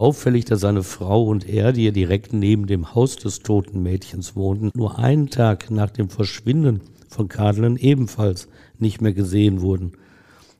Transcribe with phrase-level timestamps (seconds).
[0.00, 4.36] Auffällig, dass seine Frau und er, die ja direkt neben dem Haus des toten Mädchens
[4.36, 8.46] wohnten, nur einen Tag nach dem Verschwinden von Kadelen ebenfalls
[8.78, 9.94] nicht mehr gesehen wurden.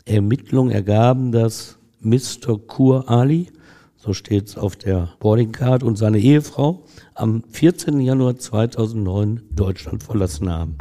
[0.05, 2.59] Ermittlungen ergaben, dass Mr.
[2.67, 3.47] Kur Ali,
[3.97, 6.83] so steht es auf der Boarding Card, und seine Ehefrau
[7.15, 8.01] am 14.
[8.01, 10.77] Januar 2009 Deutschland verlassen haben.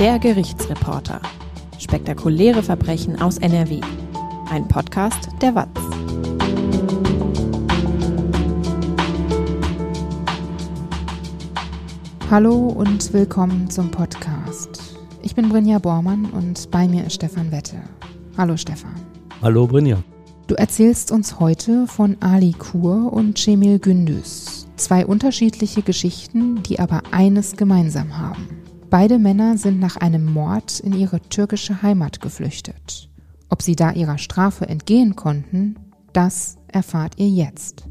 [0.00, 1.22] Der Gerichtsreporter.
[1.82, 3.80] Spektakuläre Verbrechen aus NRW.
[4.48, 5.68] Ein Podcast der WAZ.
[12.30, 14.96] Hallo und willkommen zum Podcast.
[15.22, 17.82] Ich bin Brinja Bormann und bei mir ist Stefan Wette.
[18.38, 18.94] Hallo Stefan.
[19.42, 20.04] Hallo Brinja.
[20.46, 24.68] Du erzählst uns heute von Ali Kur und Cemil Gündüz.
[24.76, 28.61] Zwei unterschiedliche Geschichten, die aber eines gemeinsam haben.
[28.92, 33.08] Beide Männer sind nach einem Mord in ihre türkische Heimat geflüchtet.
[33.48, 35.76] Ob sie da ihrer Strafe entgehen konnten,
[36.12, 37.86] das erfahrt ihr jetzt.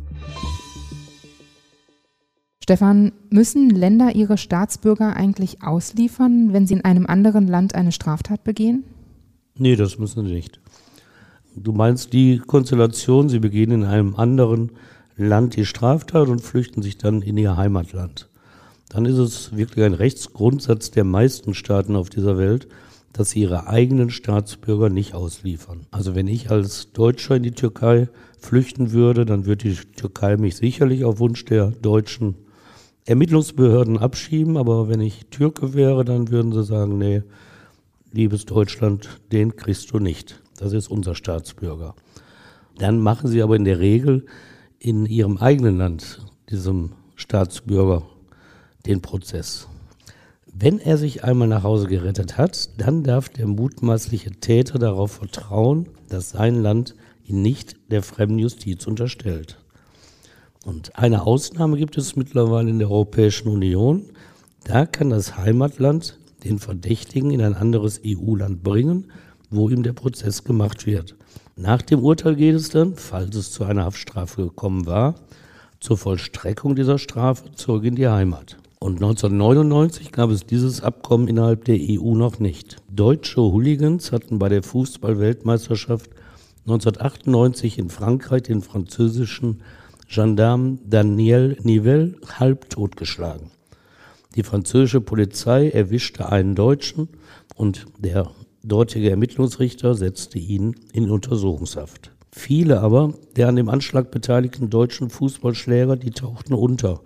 [2.62, 8.44] Stefan, müssen Länder ihre Staatsbürger eigentlich ausliefern, wenn sie in einem anderen Land eine Straftat
[8.44, 8.84] begehen?
[9.58, 10.60] Nee, das müssen sie nicht.
[11.56, 14.74] Du meinst die Konstellation, sie begehen in einem anderen
[15.18, 18.31] Land die Straftat und flüchten sich dann in ihr Heimatland.
[18.92, 22.68] Dann ist es wirklich ein Rechtsgrundsatz der meisten Staaten auf dieser Welt,
[23.14, 25.88] dass sie ihre eigenen Staatsbürger nicht ausliefern.
[25.92, 30.58] Also wenn ich als Deutscher in die Türkei flüchten würde, dann würde die Türkei mich
[30.58, 32.36] sicherlich auf Wunsch der deutschen
[33.06, 37.24] Ermittlungsbehörden abschieben, aber wenn ich Türke wäre, dann würden sie sagen, nee,
[38.12, 40.42] liebes Deutschland, den kriegst du nicht.
[40.58, 41.96] Das ist unser Staatsbürger.
[42.78, 44.26] Dann machen sie aber in der Regel
[44.80, 48.04] in ihrem eigenen Land, diesem Staatsbürger,
[48.86, 49.68] den Prozess.
[50.54, 55.88] Wenn er sich einmal nach Hause gerettet hat, dann darf der mutmaßliche Täter darauf vertrauen,
[56.10, 59.58] dass sein Land ihn nicht der fremden Justiz unterstellt.
[60.66, 64.10] Und eine Ausnahme gibt es mittlerweile in der Europäischen Union.
[64.64, 69.12] Da kann das Heimatland den Verdächtigen in ein anderes EU-Land bringen,
[69.50, 71.16] wo ihm der Prozess gemacht wird.
[71.56, 75.16] Nach dem Urteil geht es dann, falls es zu einer Haftstrafe gekommen war,
[75.80, 78.58] zur Vollstreckung dieser Strafe zurück in die Heimat.
[78.84, 82.78] Und 1999 gab es dieses Abkommen innerhalb der EU noch nicht.
[82.90, 86.10] Deutsche Hooligans hatten bei der Fußball-Weltmeisterschaft
[86.62, 89.62] 1998 in Frankreich den französischen
[90.08, 93.52] Gendarme Daniel Nivelle halb totgeschlagen.
[94.36, 97.08] Die französische Polizei erwischte einen Deutschen
[97.56, 98.32] und der
[98.64, 102.14] dortige Ermittlungsrichter setzte ihn in Untersuchungshaft.
[102.32, 107.02] Viele aber der an dem Anschlag beteiligten deutschen Fußballschläger, die tauchten unter.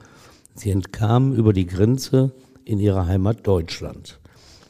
[0.56, 2.32] Sie entkamen über die Grenze
[2.64, 4.20] in ihre Heimat Deutschland.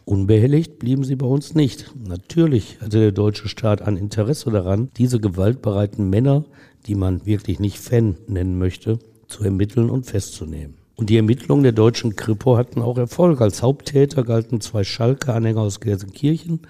[0.03, 1.91] Unbehelligt blieben sie bei uns nicht.
[2.07, 6.45] Natürlich hatte der deutsche Staat ein Interesse daran, diese gewaltbereiten Männer
[6.85, 10.75] die man wirklich nicht Fan nennen möchte, zu ermitteln und festzunehmen.
[10.95, 13.41] Und die Ermittlungen der deutschen Kripo hatten auch Erfolg.
[13.41, 16.61] Als Haupttäter galten zwei Schalke-Anhänger aus Gelsenkirchen,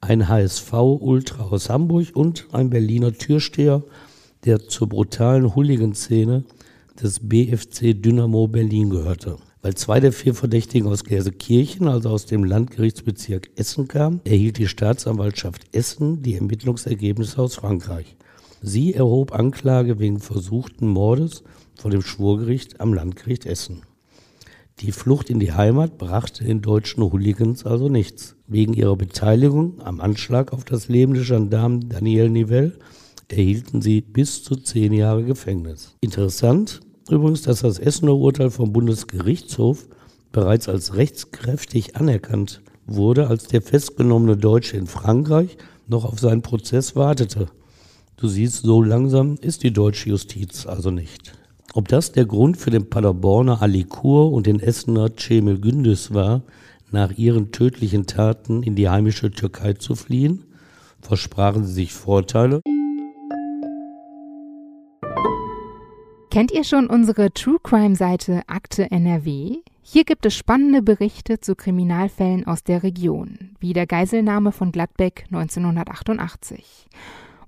[0.00, 3.82] ein HSV-Ultra aus Hamburg und ein Berliner Türsteher,
[4.44, 6.44] der zur brutalen Hooligan-Szene
[7.02, 9.36] des BFC Dynamo Berlin gehörte.
[9.62, 14.68] Weil zwei der vier Verdächtigen aus Gelsenkirchen, also aus dem Landgerichtsbezirk Essen kamen, erhielt die
[14.68, 18.16] Staatsanwaltschaft Essen die Ermittlungsergebnisse aus Frankreich.
[18.62, 21.42] Sie erhob Anklage wegen versuchten Mordes
[21.76, 23.82] vor dem Schwurgericht am Landgericht Essen.
[24.80, 28.36] Die Flucht in die Heimat brachte den deutschen Hooligans also nichts.
[28.46, 32.78] Wegen ihrer Beteiligung am Anschlag auf das Leben des Gendarmen Daniel Nivelle
[33.28, 35.96] erhielten sie bis zu zehn Jahre Gefängnis.
[36.00, 36.80] Interessant
[37.12, 39.86] übrigens, dass das Essener Urteil vom Bundesgerichtshof
[40.32, 45.56] bereits als rechtskräftig anerkannt wurde, als der festgenommene Deutsche in Frankreich
[45.86, 47.46] noch auf seinen Prozess wartete.
[48.16, 51.32] Du siehst, so langsam ist die deutsche Justiz also nicht.
[51.72, 56.42] Ob das der Grund für den Paderborner Alikur und den Essener Cemil Gündüz war,
[56.90, 60.44] nach ihren tödlichen Taten in die heimische Türkei zu fliehen,
[61.00, 62.60] versprachen sie sich Vorteile.
[66.30, 69.56] Kennt ihr schon unsere True Crime Seite Akte NRW?
[69.82, 75.24] Hier gibt es spannende Berichte zu Kriminalfällen aus der Region, wie der Geiselnahme von Gladbeck
[75.32, 76.86] 1988.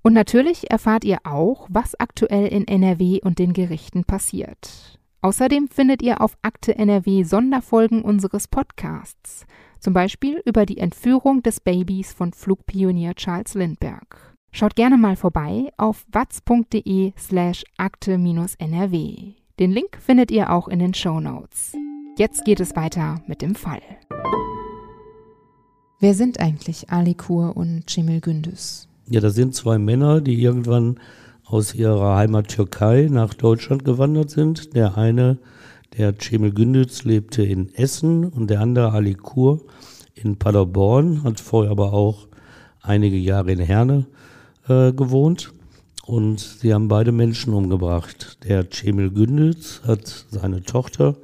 [0.03, 4.99] Und natürlich erfahrt ihr auch, was aktuell in NRW und den Gerichten passiert.
[5.21, 9.47] Außerdem findet ihr auf Akte NRW Sonderfolgen unseres Podcasts,
[9.79, 14.32] zum Beispiel über die Entführung des Babys von Flugpionier Charles Lindbergh.
[14.55, 19.35] Schaut gerne mal vorbei auf watz.de slash akte-nrw.
[19.59, 21.73] Den Link findet ihr auch in den Show Notes.
[22.19, 23.81] Jetzt geht es weiter mit dem Fall.
[26.01, 28.89] Wer sind eigentlich Ali Kur und Cemil Gündüz?
[29.09, 31.01] Ja, das sind zwei Männer, die irgendwann
[31.47, 34.75] aus ihrer Heimat Türkei nach Deutschland gewandert sind.
[34.77, 35.39] Der eine,
[35.97, 39.63] der Cemil Gündüz, lebte in Essen und der andere Ali Kur
[40.15, 42.29] in Paderborn, hat vorher aber auch
[42.83, 44.07] einige Jahre in Herne
[44.69, 45.53] äh, gewohnt.
[46.05, 48.39] Und sie haben beide Menschen umgebracht.
[48.45, 51.17] Der Cemil Gündüz hat seine Tochter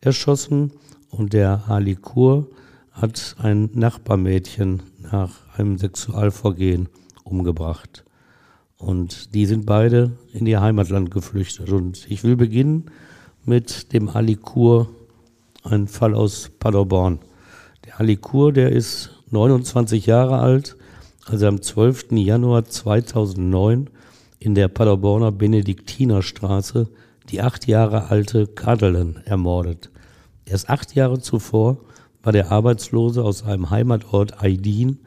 [0.00, 0.72] erschossen
[1.10, 2.46] und der Ali Kur
[2.92, 6.88] hat ein Nachbarmädchen nach einem Sexualvorgehen
[7.24, 8.04] umgebracht.
[8.76, 11.70] Und die sind beide in ihr Heimatland geflüchtet.
[11.70, 12.90] Und ich will beginnen
[13.44, 14.88] mit dem Ali Kur,
[15.64, 17.20] ein Fall aus Paderborn.
[17.84, 20.76] Der Ali Kur, der ist 29 Jahre alt,
[21.26, 22.12] als er am 12.
[22.12, 23.88] Januar 2009
[24.38, 26.88] in der Paderborner Benediktinerstraße
[27.30, 29.90] die acht Jahre alte Kadelen ermordet.
[30.44, 31.78] Erst acht Jahre zuvor
[32.22, 34.98] war der Arbeitslose aus seinem Heimatort Aydin,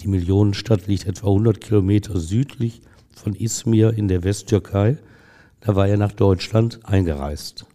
[0.00, 2.82] die Millionenstadt liegt etwa 100 Kilometer südlich
[3.14, 4.98] von Izmir in der Westtürkei,
[5.60, 7.66] da war er nach Deutschland eingereist.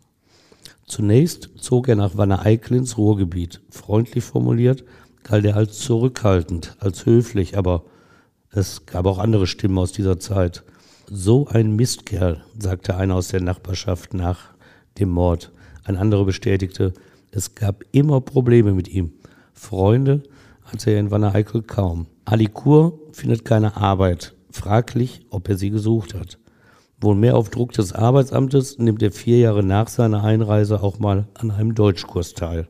[0.86, 3.62] Zunächst zog er nach Wanne-Eickel ins Ruhrgebiet.
[3.69, 4.84] Freundlich formuliert
[5.27, 7.83] galt er als zurückhaltend, als höflich, aber
[8.51, 10.63] es gab auch andere Stimmen aus dieser Zeit.
[11.09, 14.56] So ein Mistkerl, sagte einer aus der Nachbarschaft nach
[14.97, 15.51] dem Mord.
[15.83, 16.94] Ein anderer bestätigte,
[17.31, 19.13] es gab immer Probleme mit ihm.
[19.53, 20.24] Freunde
[20.63, 22.07] hatte er in Wanne-Eickel kaum.
[22.25, 24.33] Ali Kur findet keine Arbeit.
[24.51, 26.39] Fraglich, ob er sie gesucht hat.
[27.00, 31.27] Wohl mehr auf Druck des Arbeitsamtes nimmt er vier Jahre nach seiner Einreise auch mal
[31.35, 32.68] an einem Deutschkurs teil.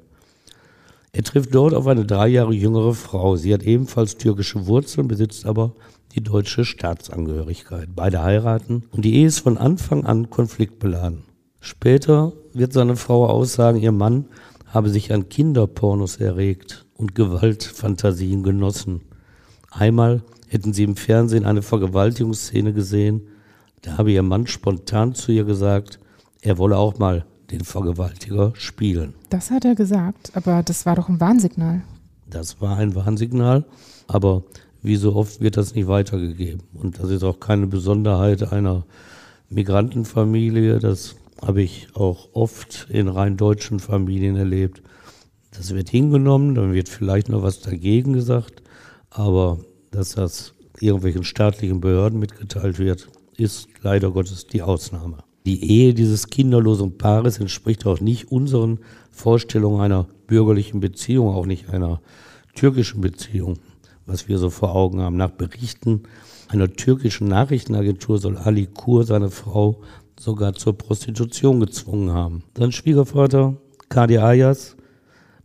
[1.17, 3.37] Er trifft dort auf eine drei Jahre jüngere Frau.
[3.37, 5.73] Sie hat ebenfalls türkische Wurzeln, besitzt aber
[6.13, 7.89] die deutsche Staatsangehörigkeit.
[7.95, 11.23] Beide heiraten und die Ehe ist von Anfang an konfliktbeladen.
[11.59, 14.25] Später wird seine Frau aussagen, ihr Mann
[14.67, 19.01] habe sich an Kinderpornos erregt und Gewaltfantasien genossen.
[19.71, 23.21] Einmal hätten sie im Fernsehen eine Vergewaltigungsszene gesehen,
[23.81, 25.97] da habe ihr Mann spontan zu ihr gesagt,
[26.41, 29.13] er wolle auch mal den Vergewaltiger spielen.
[29.29, 31.81] Das hat er gesagt, aber das war doch ein Warnsignal.
[32.29, 33.65] Das war ein Warnsignal,
[34.07, 34.43] aber
[34.81, 36.61] wie so oft wird das nicht weitergegeben.
[36.73, 38.85] Und das ist auch keine Besonderheit einer
[39.49, 40.79] Migrantenfamilie.
[40.79, 44.81] Das habe ich auch oft in rein deutschen Familien erlebt.
[45.51, 48.61] Das wird hingenommen, dann wird vielleicht noch was dagegen gesagt,
[49.09, 49.59] aber
[49.91, 53.07] dass das irgendwelchen staatlichen Behörden mitgeteilt wird,
[53.37, 55.23] ist leider Gottes die Ausnahme.
[55.47, 58.79] Die Ehe dieses kinderlosen Paares entspricht auch nicht unseren
[59.11, 62.01] Vorstellungen einer bürgerlichen Beziehung, auch nicht einer
[62.53, 63.57] türkischen Beziehung
[64.07, 65.17] was wir so vor Augen haben.
[65.17, 66.03] Nach Berichten
[66.47, 69.81] einer türkischen Nachrichtenagentur soll Ali Kur seine Frau
[70.19, 72.43] sogar zur Prostitution gezwungen haben.
[72.57, 73.57] Sein Schwiegervater,
[73.89, 74.75] Kadi Ayas,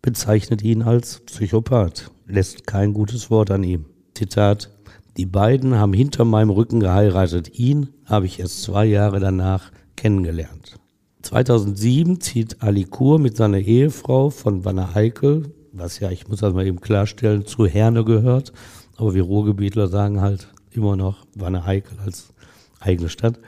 [0.00, 3.84] bezeichnet ihn als Psychopath, lässt kein gutes Wort an ihm.
[4.14, 4.70] Zitat,
[5.16, 7.58] die beiden haben hinter meinem Rücken geheiratet.
[7.58, 10.78] Ihn habe ich erst zwei Jahre danach kennengelernt.
[11.22, 16.54] 2007 zieht Ali Kur mit seiner Ehefrau von Wanne Heikel was ja, ich muss das
[16.54, 18.52] mal eben klarstellen, zu Herne gehört.
[18.96, 22.32] Aber wir Ruhrgebietler sagen halt immer noch Wanne Eickel als
[22.80, 23.38] eigene Stadt.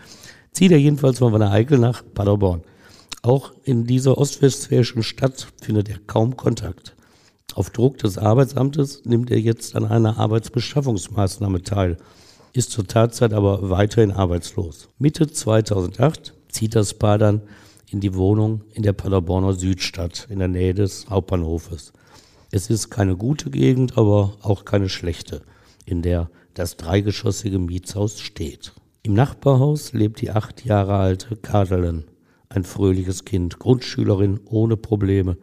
[0.53, 2.63] Zieht er jedenfalls von Wanne Eickel nach Paderborn.
[3.23, 6.95] Auch in dieser ostwestfälischen Stadt findet er kaum Kontakt.
[7.55, 11.99] Auf Druck des Arbeitsamtes nimmt er jetzt an einer Arbeitsbeschaffungsmaßnahme teil,
[12.55, 14.89] ist zur Tatzeit aber weiterhin arbeitslos.
[14.99, 17.43] Mitte 2008 zieht das Paar dann
[17.91, 21.93] in die Wohnung in der Paderborner Südstadt in der Nähe des Hauptbahnhofes.
[22.53, 25.43] Es ist keine gute Gegend, aber auch keine schlechte,
[25.85, 28.73] in der das dreigeschossige Mietshaus steht.
[29.03, 32.05] Im Nachbarhaus lebt die acht Jahre alte Kadelen,
[32.49, 35.37] ein fröhliches Kind, Grundschülerin ohne Probleme.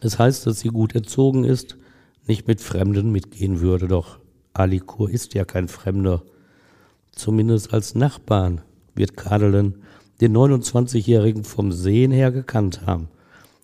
[0.00, 1.78] Es heißt, dass sie gut erzogen ist,
[2.26, 4.18] nicht mit Fremden mitgehen würde, doch
[4.52, 6.22] Alikur ist ja kein Fremder.
[7.20, 8.62] Zumindest als Nachbarn
[8.94, 9.76] wird Kadelen
[10.20, 13.08] den 29-Jährigen vom Sehen her gekannt haben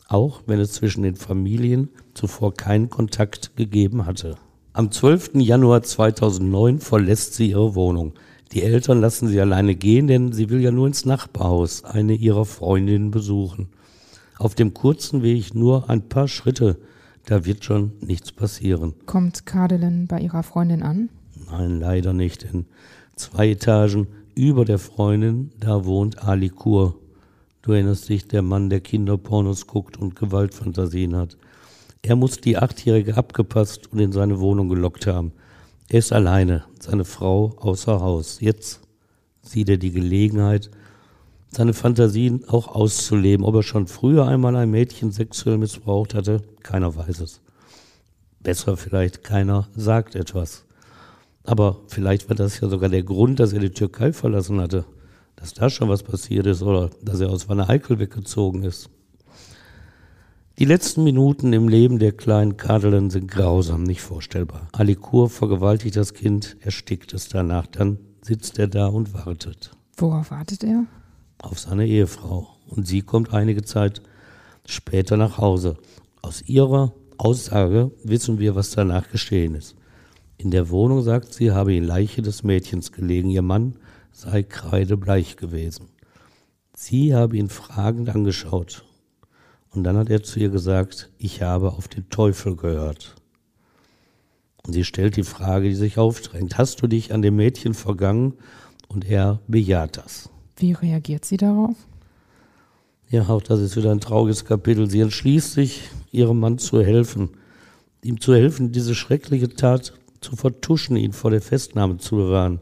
[0.09, 4.37] auch wenn es zwischen den Familien zuvor keinen Kontakt gegeben hatte.
[4.73, 5.37] Am 12.
[5.37, 8.13] Januar 2009 verlässt sie ihre Wohnung.
[8.53, 12.45] Die Eltern lassen sie alleine gehen, denn sie will ja nur ins Nachbarhaus eine ihrer
[12.45, 13.69] Freundinnen besuchen.
[14.39, 16.79] Auf dem kurzen Weg nur ein paar Schritte,
[17.25, 18.95] da wird schon nichts passieren.
[19.07, 21.09] Kommt Kadelen bei ihrer Freundin an?
[21.51, 22.67] Nein, leider nicht, denn
[23.17, 26.95] zwei Etagen über der Freundin, da wohnt Ali Kur,
[27.67, 31.37] Du erinnerst dich, der Mann, der Kinderpornos guckt und Gewaltfantasien hat.
[32.01, 35.33] Er muss die Achtjährige abgepasst und in seine Wohnung gelockt haben.
[35.89, 38.39] Er ist alleine, seine Frau außer Haus.
[38.41, 38.83] Jetzt
[39.43, 40.71] sieht er die Gelegenheit,
[41.49, 43.45] seine Fantasien auch auszuleben.
[43.45, 47.41] Ob er schon früher einmal ein Mädchen sexuell missbraucht hatte, keiner weiß es.
[48.39, 50.66] Besser vielleicht, keiner sagt etwas.
[51.47, 54.85] Aber vielleicht war das ja sogar der Grund, dass er die Türkei verlassen hatte.
[55.37, 58.91] Dass da schon was passiert ist oder dass er aus Wanne Eickel weggezogen ist.
[60.59, 64.69] Die letzten Minuten im Leben der kleinen Kadelen sind grausam, nicht vorstellbar.
[64.73, 69.71] Alikur vergewaltigt das Kind, erstickt es danach, dann sitzt er da und wartet.
[69.99, 70.87] Worauf wartet er?
[71.43, 72.49] Auf seine Ehefrau.
[72.69, 74.01] Und sie kommt einige Zeit
[74.65, 75.77] später nach Hause.
[76.23, 79.77] Aus ihrer Aussage wissen wir, was danach geschehen ist.
[80.39, 83.31] In der Wohnung sagt sie, habe die Leiche des Mädchens gelegen.
[83.31, 83.77] Ihr Mann
[84.13, 85.89] sei kreidebleich gewesen.
[86.75, 88.85] Sie habe ihn fragend angeschaut.
[89.71, 93.15] Und dann hat er zu ihr gesagt, ich habe auf den Teufel gehört.
[94.67, 96.59] Und sie stellt die Frage, die sich aufdrängt.
[96.59, 98.35] Hast du dich an dem Mädchen vergangen?
[98.89, 100.31] Und er bejaht das.
[100.57, 101.77] Wie reagiert sie darauf?
[103.09, 104.91] Ja, auch das ist wieder ein trauriges Kapitel.
[104.91, 107.31] Sie entschließt sich, ihrem Mann zu helfen,
[108.03, 109.93] ihm zu helfen, diese schreckliche Tat
[110.27, 112.61] zu vertuschen, ihn vor der Festnahme zu bewahren.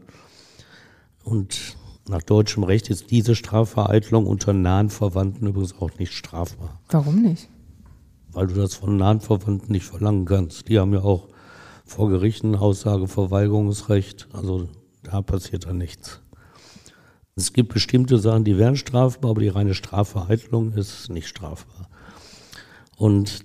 [1.23, 1.75] Und
[2.07, 6.79] nach deutschem Recht ist diese Strafvereitlung unter nahen Verwandten übrigens auch nicht strafbar.
[6.89, 7.49] Warum nicht?
[8.31, 10.69] Weil du das von nahen Verwandten nicht verlangen kannst.
[10.69, 11.27] Die haben ja auch
[11.85, 14.27] vor Gerichten Aussageverweigerungsrecht.
[14.33, 14.69] Also
[15.01, 16.21] da passiert dann nichts.
[17.35, 21.89] Es gibt bestimmte Sachen, die wären strafbar, aber die reine Strafvereitlung ist nicht strafbar.
[22.95, 23.39] Und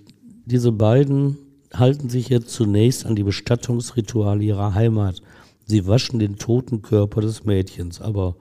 [0.45, 1.39] diese beiden
[1.75, 5.23] halten sich jetzt zunächst an die Bestattungsrituale ihrer Heimat.
[5.67, 8.35] Sie waschen den toten Körper des Mädchens, aber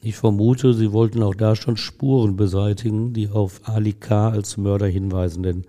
[0.00, 4.30] ich vermute, sie wollten auch da schon Spuren beseitigen, die auf Ali K.
[4.30, 5.64] als Mörder hinweisen, denn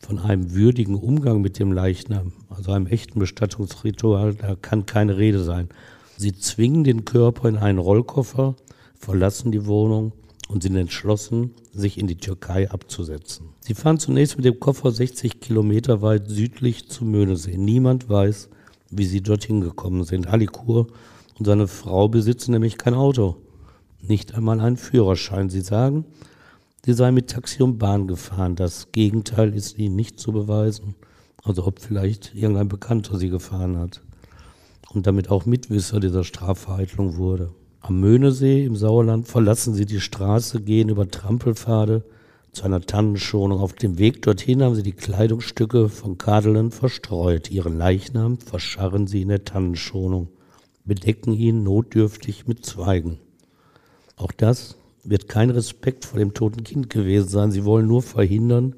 [0.00, 5.42] von einem würdigen Umgang mit dem Leichnam, also einem echten Bestattungsritual, da kann keine Rede
[5.42, 5.68] sein.
[6.16, 8.54] Sie zwingen den Körper in einen Rollkoffer,
[8.98, 10.12] verlassen die Wohnung
[10.48, 13.50] und sind entschlossen, sich in die Türkei abzusetzen.
[13.60, 17.56] Sie fahren zunächst mit dem Koffer 60 Kilometer weit südlich zum Möhnesee.
[17.56, 18.50] Niemand weiß,
[18.90, 20.28] wie sie dorthin gekommen sind.
[20.28, 20.88] Alikur
[21.38, 23.36] und seine Frau besitzen nämlich kein Auto,
[24.00, 25.50] nicht einmal einen Führerschein.
[25.50, 26.04] Sie sagen,
[26.84, 28.56] sie sei mit Taxi und Bahn gefahren.
[28.56, 30.94] Das Gegenteil ist ihnen nicht zu beweisen.
[31.42, 34.02] Also ob vielleicht irgendein Bekannter sie gefahren hat
[34.94, 37.52] und damit auch Mitwisser dieser Strafvereitlung wurde.
[37.86, 42.02] Am Möhnesee im Sauerland verlassen sie die Straße, gehen über Trampelpfade
[42.50, 43.60] zu einer Tannenschonung.
[43.60, 47.50] Auf dem Weg dorthin haben sie die Kleidungsstücke von Kadelen verstreut.
[47.50, 50.28] Ihren Leichnam verscharren sie in der Tannenschonung,
[50.86, 53.18] bedecken ihn notdürftig mit Zweigen.
[54.16, 57.52] Auch das wird kein Respekt vor dem toten Kind gewesen sein.
[57.52, 58.76] Sie wollen nur verhindern,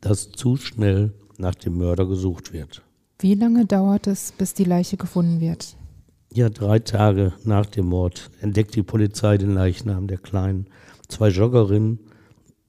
[0.00, 2.82] dass zu schnell nach dem Mörder gesucht wird.
[3.18, 5.74] Wie lange dauert es, bis die Leiche gefunden wird?
[6.36, 10.66] Ja, drei Tage nach dem Mord entdeckt die Polizei den Leichnam der Kleinen.
[11.06, 12.00] Zwei Joggerinnen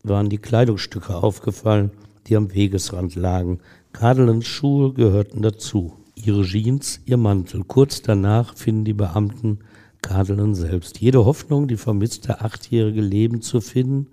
[0.04, 1.90] waren die Kleidungsstücke aufgefallen,
[2.28, 3.62] die am Wegesrand lagen.
[3.92, 5.94] Kadelens Schuhe gehörten dazu.
[6.14, 7.64] Ihre Jeans, ihr Mantel.
[7.64, 9.58] Kurz danach finden die Beamten
[10.04, 11.00] Kadelen selbst.
[11.00, 14.10] Jede Hoffnung, die vermisste achtjährige Leben zu finden,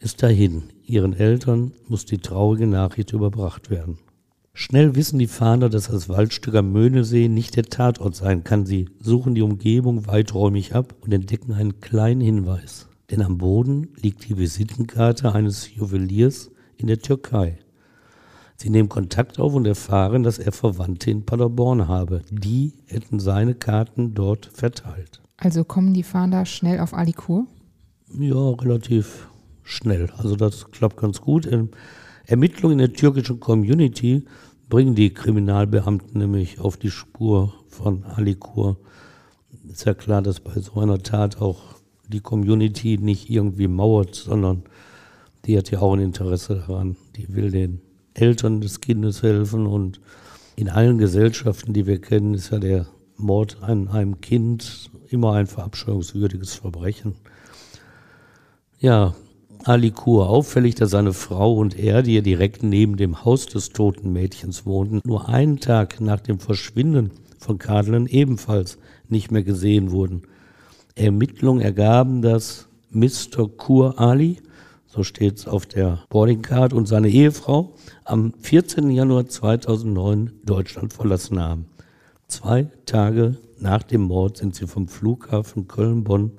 [0.00, 0.64] ist dahin.
[0.84, 3.96] Ihren Eltern muss die traurige Nachricht überbracht werden.
[4.58, 8.64] Schnell wissen die Fahnder, dass das Waldstück am Möhnesee nicht der Tatort sein kann.
[8.64, 12.88] Sie suchen die Umgebung weiträumig ab und entdecken einen kleinen Hinweis.
[13.10, 17.58] Denn am Boden liegt die Visitenkarte eines Juweliers in der Türkei.
[18.56, 22.22] Sie nehmen Kontakt auf und erfahren, dass er Verwandte in Paderborn habe.
[22.30, 25.20] Die hätten seine Karten dort verteilt.
[25.36, 27.46] Also kommen die Fahnder schnell auf Alikur?
[28.18, 29.28] Ja, relativ
[29.62, 30.08] schnell.
[30.16, 31.46] Also das klappt ganz gut.
[32.26, 34.24] Ermittlungen in der türkischen Community
[34.68, 38.76] bringen die Kriminalbeamten nämlich auf die Spur von Alikur.
[39.70, 41.60] Ist ja klar, dass bei so einer Tat auch
[42.08, 44.62] die Community nicht irgendwie mauert, sondern
[45.44, 46.96] die hat ja auch ein Interesse daran.
[47.16, 47.80] Die will den
[48.14, 50.00] Eltern des Kindes helfen und
[50.56, 55.46] in allen Gesellschaften, die wir kennen, ist ja der Mord an einem Kind immer ein
[55.46, 57.14] verabscheuungswürdiges Verbrechen.
[58.78, 59.14] Ja,
[59.68, 60.28] Ali Kur.
[60.28, 64.64] Auffällig, dass seine Frau und er, die ja direkt neben dem Haus des toten Mädchens
[64.64, 70.22] wohnten, nur einen Tag nach dem Verschwinden von Kadelen ebenfalls nicht mehr gesehen wurden.
[70.94, 73.48] Ermittlungen ergaben, dass Mr.
[73.56, 74.36] Kur Ali,
[74.86, 78.88] so steht es auf der Boardingcard, und seine Ehefrau am 14.
[78.90, 81.66] Januar 2009 Deutschland verlassen haben.
[82.28, 86.30] Zwei Tage nach dem Mord sind sie vom Flughafen Köln-Bonn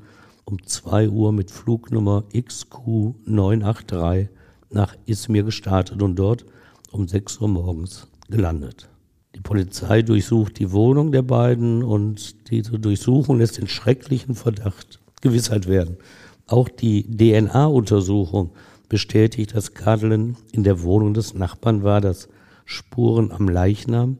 [0.48, 4.30] um 2 Uhr mit Flugnummer XQ983
[4.70, 6.46] nach Izmir gestartet und dort
[6.92, 8.88] um 6 Uhr morgens gelandet.
[9.36, 15.68] Die Polizei durchsucht die Wohnung der beiden und diese Durchsuchung lässt den schrecklichen Verdacht Gewissheit
[15.68, 15.98] werden.
[16.48, 18.52] Auch die DNA-Untersuchung
[18.88, 22.30] bestätigt, dass Kadelen in der Wohnung des Nachbarn war, dass
[22.64, 24.18] Spuren am Leichnam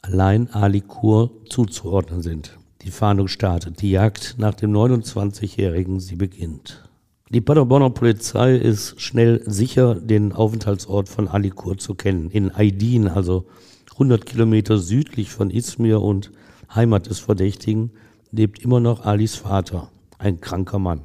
[0.00, 2.59] allein Ali Kur zuzuordnen sind.
[2.82, 6.88] Die Fahndung startet, die Jagd nach dem 29-Jährigen, sie beginnt.
[7.28, 12.30] Die Paderborner Polizei ist schnell sicher, den Aufenthaltsort von Ali Kur zu kennen.
[12.30, 13.44] In Aydin, also
[13.92, 16.32] 100 Kilometer südlich von Izmir und
[16.74, 17.90] Heimat des Verdächtigen,
[18.32, 21.02] lebt immer noch Alis Vater, ein kranker Mann.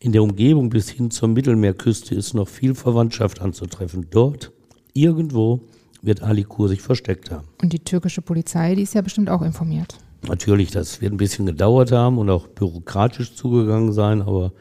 [0.00, 4.06] In der Umgebung bis hin zur Mittelmeerküste ist noch viel Verwandtschaft anzutreffen.
[4.10, 4.50] Dort,
[4.94, 5.60] irgendwo,
[6.00, 7.46] wird Ali Kur sich versteckt haben.
[7.60, 9.98] Und die türkische Polizei, die ist ja bestimmt auch informiert.
[10.28, 14.52] Natürlich, das wird ein bisschen gedauert haben und auch bürokratisch zugegangen sein, aber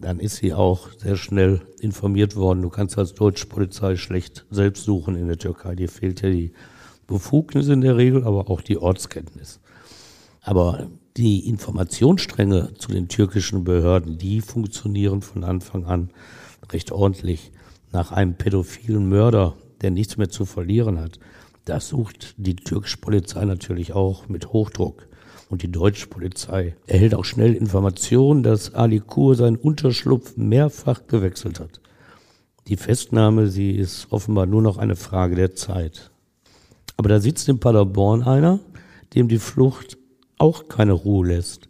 [0.00, 2.62] dann ist sie auch sehr schnell informiert worden.
[2.62, 5.74] Du kannst als deutsche Polizei schlecht selbst suchen in der Türkei.
[5.74, 6.52] Dir fehlt ja die
[7.06, 9.60] Befugnis in der Regel, aber auch die Ortskenntnis.
[10.42, 16.10] Aber die Informationsstränge zu den türkischen Behörden, die funktionieren von Anfang an
[16.70, 17.52] recht ordentlich.
[17.92, 21.18] Nach einem pädophilen Mörder, der nichts mehr zu verlieren hat,
[21.64, 25.08] das sucht die türkische Polizei natürlich auch mit Hochdruck.
[25.50, 31.60] Und die deutsche Polizei erhält auch schnell Informationen, dass Ali Kur seinen Unterschlupf mehrfach gewechselt
[31.60, 31.80] hat.
[32.66, 36.10] Die Festnahme, sie ist offenbar nur noch eine Frage der Zeit.
[36.96, 38.60] Aber da sitzt in Paderborn einer,
[39.14, 39.98] dem die Flucht
[40.38, 41.68] auch keine Ruhe lässt.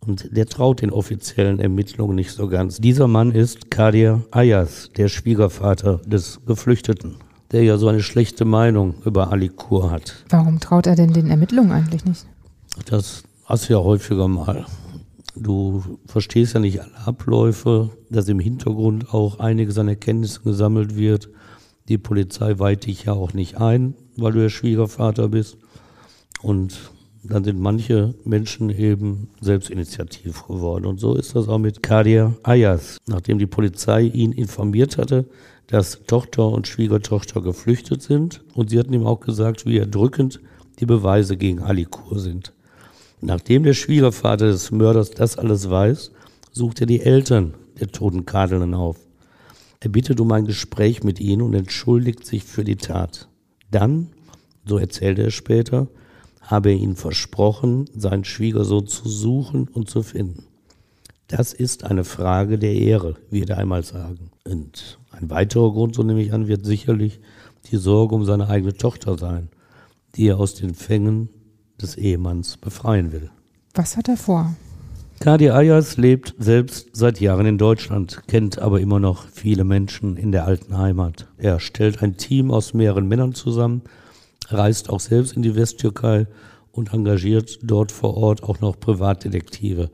[0.00, 2.78] Und der traut den offiziellen Ermittlungen nicht so ganz.
[2.78, 7.16] Dieser Mann ist Kadir Ayas, der Schwiegervater des Geflüchteten,
[7.52, 10.24] der ja so eine schlechte Meinung über Ali Kur hat.
[10.30, 12.26] Warum traut er denn den Ermittlungen eigentlich nicht?
[12.86, 14.64] Das hast du ja häufiger mal.
[15.36, 21.28] Du verstehst ja nicht alle Abläufe, dass im Hintergrund auch einiges an Erkenntnissen gesammelt wird.
[21.88, 25.56] Die Polizei weiht dich ja auch nicht ein, weil du der Schwiegervater bist.
[26.42, 26.78] Und
[27.22, 30.86] dann sind manche Menschen eben selbstinitiativ geworden.
[30.86, 32.98] Und so ist das auch mit Kadir Ayas.
[33.06, 35.26] Nachdem die Polizei ihn informiert hatte,
[35.66, 38.42] dass Tochter und Schwiegertochter geflüchtet sind.
[38.54, 40.40] Und sie hatten ihm auch gesagt, wie erdrückend
[40.78, 42.52] die Beweise gegen Alikur sind.
[43.20, 46.10] Nachdem der Schwiegervater des Mörders das alles weiß,
[46.50, 48.98] sucht er die Eltern der toten Kadeln auf.
[49.80, 53.28] Er bittet um ein Gespräch mit ihnen und entschuldigt sich für die Tat.
[53.70, 54.10] Dann,
[54.64, 55.88] so erzählt er später,
[56.40, 60.44] habe er ihnen versprochen, seinen Schwiegersohn zu suchen und zu finden.
[61.28, 64.30] Das ist eine Frage der Ehre, wird er einmal sagen.
[64.44, 67.20] Und ein weiterer Grund, so nehme ich an, wird sicherlich
[67.70, 69.48] die Sorge um seine eigene Tochter sein,
[70.16, 71.28] die er aus den Fängen
[71.80, 73.30] des Ehemanns befreien will.
[73.74, 74.54] Was hat er vor?
[75.20, 80.32] Kadi Ayas lebt selbst seit Jahren in Deutschland, kennt aber immer noch viele Menschen in
[80.32, 81.28] der alten Heimat.
[81.38, 83.82] Er stellt ein Team aus mehreren Männern zusammen,
[84.48, 86.26] reist auch selbst in die Westtürkei
[86.72, 89.90] und engagiert dort vor Ort auch noch Privatdetektive.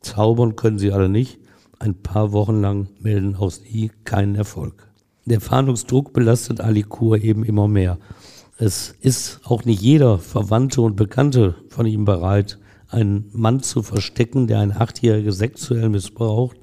[0.00, 1.38] Zaubern können sie alle nicht.
[1.82, 4.86] Ein paar Wochen lang melden auch sie keinen Erfolg.
[5.24, 7.96] Der Fahndungsdruck belastet Ali Kur eben immer mehr.
[8.58, 12.58] Es ist auch nicht jeder Verwandte und Bekannte von ihm bereit,
[12.90, 16.58] einen Mann zu verstecken, der ein Achtjähriges sexuell missbraucht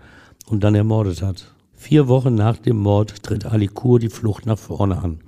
[0.46, 1.52] und dann ermordet hat.
[1.74, 5.22] Vier Wochen nach dem Mord tritt Ali Kur die Flucht nach vorne an.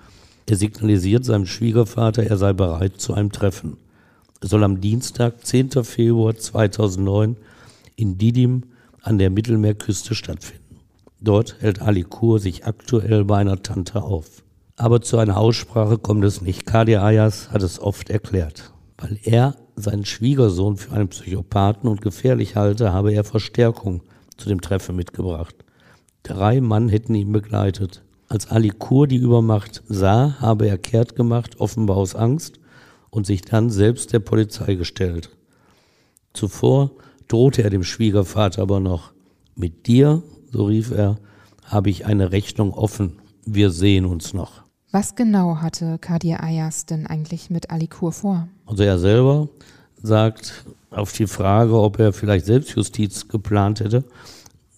[0.47, 3.77] Er signalisiert seinem Schwiegervater, er sei bereit zu einem Treffen.
[4.39, 5.83] Es soll am Dienstag, 10.
[5.83, 7.37] Februar 2009
[7.95, 8.65] in Didim
[9.01, 10.79] an der Mittelmeerküste stattfinden.
[11.21, 14.43] Dort hält Ali Kur sich aktuell bei einer Tante auf.
[14.77, 16.65] Aber zu einer Aussprache kommt es nicht.
[16.65, 18.71] Kadi Ayas hat es oft erklärt.
[18.97, 24.01] Weil er seinen Schwiegersohn für einen Psychopathen und gefährlich halte, habe er Verstärkung
[24.37, 25.55] zu dem Treffen mitgebracht.
[26.23, 28.03] Drei Mann hätten ihn begleitet.
[28.27, 32.59] Als Ali Kur die Übermacht sah, habe er kehrt gemacht, offenbar aus Angst,
[33.09, 35.31] und sich dann selbst der Polizei gestellt.
[36.33, 36.91] Zuvor
[37.29, 39.13] drohte er dem Schwiegervater aber noch.
[39.55, 41.17] Mit dir, so rief er,
[41.63, 43.19] habe ich eine Rechnung offen.
[43.45, 44.63] Wir sehen uns noch.
[44.91, 48.47] Was genau hatte Kadir Ayas denn eigentlich mit Ali Kur vor?
[48.65, 49.47] Also er selber
[50.01, 54.03] sagt auf die Frage, ob er vielleicht Selbstjustiz geplant hätte,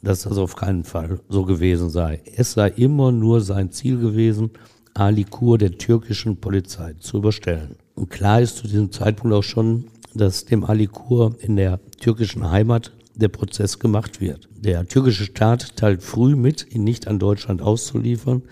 [0.02, 2.22] dass das auf keinen Fall so gewesen sei.
[2.36, 4.52] Es sei immer nur sein Ziel gewesen,
[4.94, 7.78] Ali Kur der türkischen Polizei zu überstellen.
[7.96, 12.52] Und klar ist zu diesem Zeitpunkt auch schon, dass dem Ali Kur in der türkischen
[12.52, 14.50] Heimat der Prozess gemacht wird.
[14.58, 18.44] Der türkische Staat teilt früh mit, ihn nicht an Deutschland auszuliefern.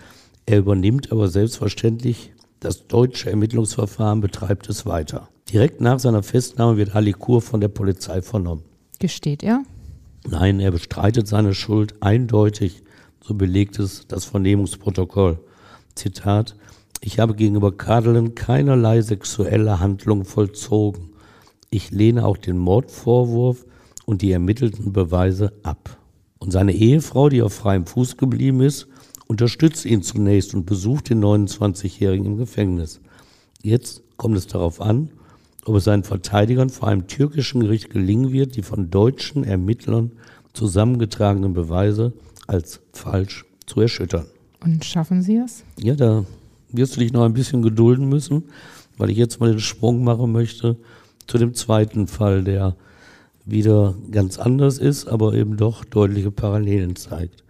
[0.46, 5.28] Er übernimmt aber selbstverständlich das deutsche Ermittlungsverfahren, betreibt es weiter.
[5.52, 8.62] Direkt nach seiner Festnahme wird Ali Kur von der Polizei vernommen.
[8.98, 9.62] Gesteht er?
[10.28, 12.82] Nein, er bestreitet seine Schuld eindeutig,
[13.22, 15.40] so belegt es das Vernehmungsprotokoll.
[15.94, 16.54] Zitat,
[17.00, 21.09] ich habe gegenüber Kadelen keinerlei sexuelle Handlung vollzogen.
[21.72, 23.64] Ich lehne auch den Mordvorwurf
[24.04, 25.98] und die ermittelten Beweise ab.
[26.40, 28.88] Und seine Ehefrau, die auf freiem Fuß geblieben ist,
[29.28, 33.00] unterstützt ihn zunächst und besucht den 29-Jährigen im Gefängnis.
[33.62, 35.10] Jetzt kommt es darauf an,
[35.64, 40.10] ob es seinen Verteidigern vor einem türkischen Gericht gelingen wird, die von deutschen Ermittlern
[40.54, 42.12] zusammengetragenen Beweise
[42.48, 44.26] als falsch zu erschüttern.
[44.64, 45.62] Und schaffen Sie es?
[45.78, 46.24] Ja, da
[46.72, 48.42] wirst du dich noch ein bisschen gedulden müssen,
[48.98, 50.76] weil ich jetzt mal den Sprung machen möchte
[51.30, 52.74] zu dem zweiten Fall, der
[53.44, 57.44] wieder ganz anders ist, aber eben doch deutliche Parallelen zeigt.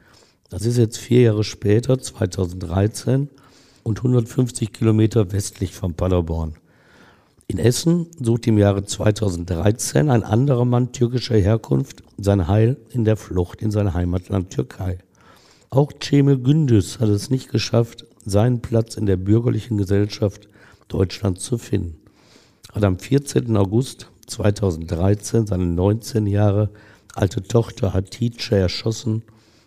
[0.50, 3.30] Das ist jetzt vier Jahre später, 2013,
[3.82, 6.56] und 150 Kilometer westlich von Paderborn.
[7.46, 13.16] In Essen sucht im Jahre 2013 ein anderer Mann türkischer Herkunft sein Heil in der
[13.16, 14.98] Flucht in sein Heimatland Türkei.
[15.70, 20.48] Auch Cemil Gündüz hat es nicht geschafft, seinen Platz in der bürgerlichen Gesellschaft
[20.88, 21.99] Deutschlands zu finden.
[22.72, 23.56] Hat am 14.
[23.56, 26.70] August 2013 seine 19 Jahre
[27.14, 29.22] alte Tochter Hatice erschossen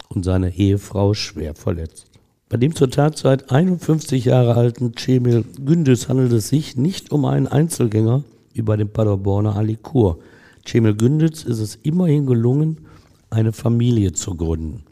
[0.10, 2.08] und seine Ehefrau schwer verletzt.
[2.50, 7.48] Bei dem zur Tatzeit 51 Jahre alten Cemil Gündüz handelt es sich nicht um einen
[7.48, 10.20] Einzelgänger wie bei dem Paderborner Alikur.
[10.66, 12.86] Cemil Gündüz ist es immerhin gelungen,
[13.32, 14.84] eine Familie zu gründen.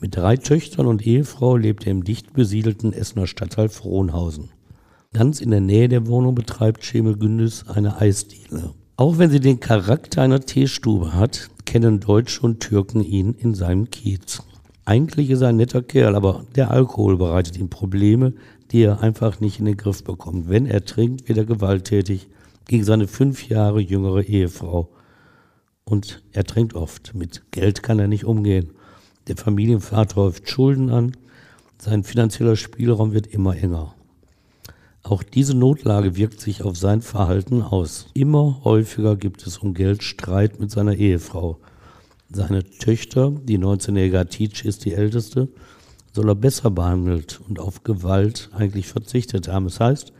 [0.00, 4.50] Mit drei Töchtern und Ehefrau lebt er im dicht besiedelten Essener Stadtteil Frohnhausen.
[5.14, 8.74] Ganz in der Nähe der Wohnung betreibt Cemil Gündüz eine Eisdiele.
[8.96, 13.88] Auch wenn sie den Charakter einer Teestube hat, kennen Deutsche und Türken ihn in seinem
[13.88, 14.42] Kiez.
[14.84, 18.34] Eigentlich ist er ein netter Kerl, aber der Alkohol bereitet ihm Probleme,
[18.70, 20.50] die er einfach nicht in den Griff bekommt.
[20.50, 22.28] Wenn er trinkt, wird er gewalttätig
[22.66, 24.90] gegen seine fünf Jahre jüngere Ehefrau.
[25.84, 27.14] Und er trinkt oft.
[27.14, 28.72] Mit Geld kann er nicht umgehen.
[29.26, 31.12] Der Familienvater häuft Schulden an.
[31.78, 33.94] Sein finanzieller Spielraum wird immer enger.
[35.08, 38.08] Auch diese Notlage wirkt sich auf sein Verhalten aus.
[38.12, 41.58] Immer häufiger gibt es um Geld Streit mit seiner Ehefrau.
[42.30, 45.48] Seine Töchter, die 19-jährige Atice ist die älteste,
[46.12, 49.64] soll er besser behandelt und auf Gewalt eigentlich verzichtet haben.
[49.64, 50.12] Das heißt,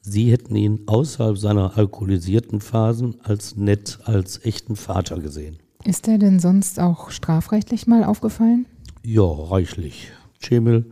[0.00, 5.58] sie hätten ihn außerhalb seiner alkoholisierten Phasen als nett, als echten Vater gesehen.
[5.84, 8.66] Ist er denn sonst auch strafrechtlich mal aufgefallen?
[9.04, 10.10] Ja, reichlich.
[10.42, 10.86] Cemil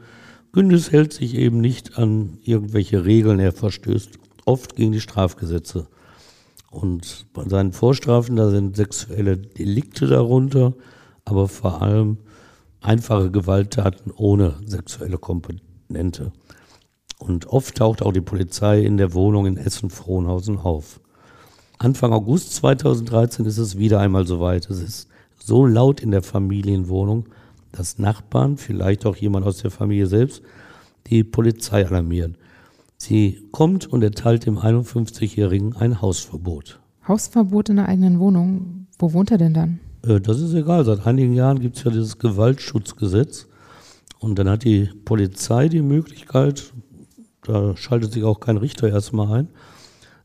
[0.52, 5.86] Gündüz hält sich eben nicht an irgendwelche Regeln, er verstößt oft gegen die Strafgesetze.
[6.70, 10.74] Und bei seinen Vorstrafen, da sind sexuelle Delikte darunter,
[11.24, 12.18] aber vor allem
[12.82, 16.32] einfache Gewalttaten ohne sexuelle Komponente.
[17.18, 21.00] Und oft taucht auch die Polizei in der Wohnung in Essen-Frohnhausen auf.
[21.78, 24.68] Anfang August 2013 ist es wieder einmal soweit.
[24.68, 25.08] Es ist
[25.42, 27.26] so laut in der Familienwohnung,
[27.72, 30.42] dass Nachbarn, vielleicht auch jemand aus der Familie selbst,
[31.08, 32.36] die Polizei alarmieren.
[32.96, 36.78] Sie kommt und erteilt dem 51-Jährigen ein Hausverbot.
[37.08, 38.86] Hausverbot in der eigenen Wohnung.
[38.98, 39.80] Wo wohnt er denn dann?
[40.06, 40.84] Äh, das ist egal.
[40.84, 43.48] Seit einigen Jahren gibt es ja dieses Gewaltschutzgesetz.
[44.20, 46.72] Und dann hat die Polizei die Möglichkeit,
[47.42, 49.48] da schaltet sich auch kein Richter erstmal ein,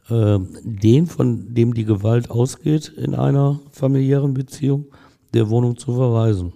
[0.09, 4.85] äh, den, von dem die Gewalt ausgeht in einer familiären Beziehung,
[5.33, 6.53] der Wohnung zu verweisen.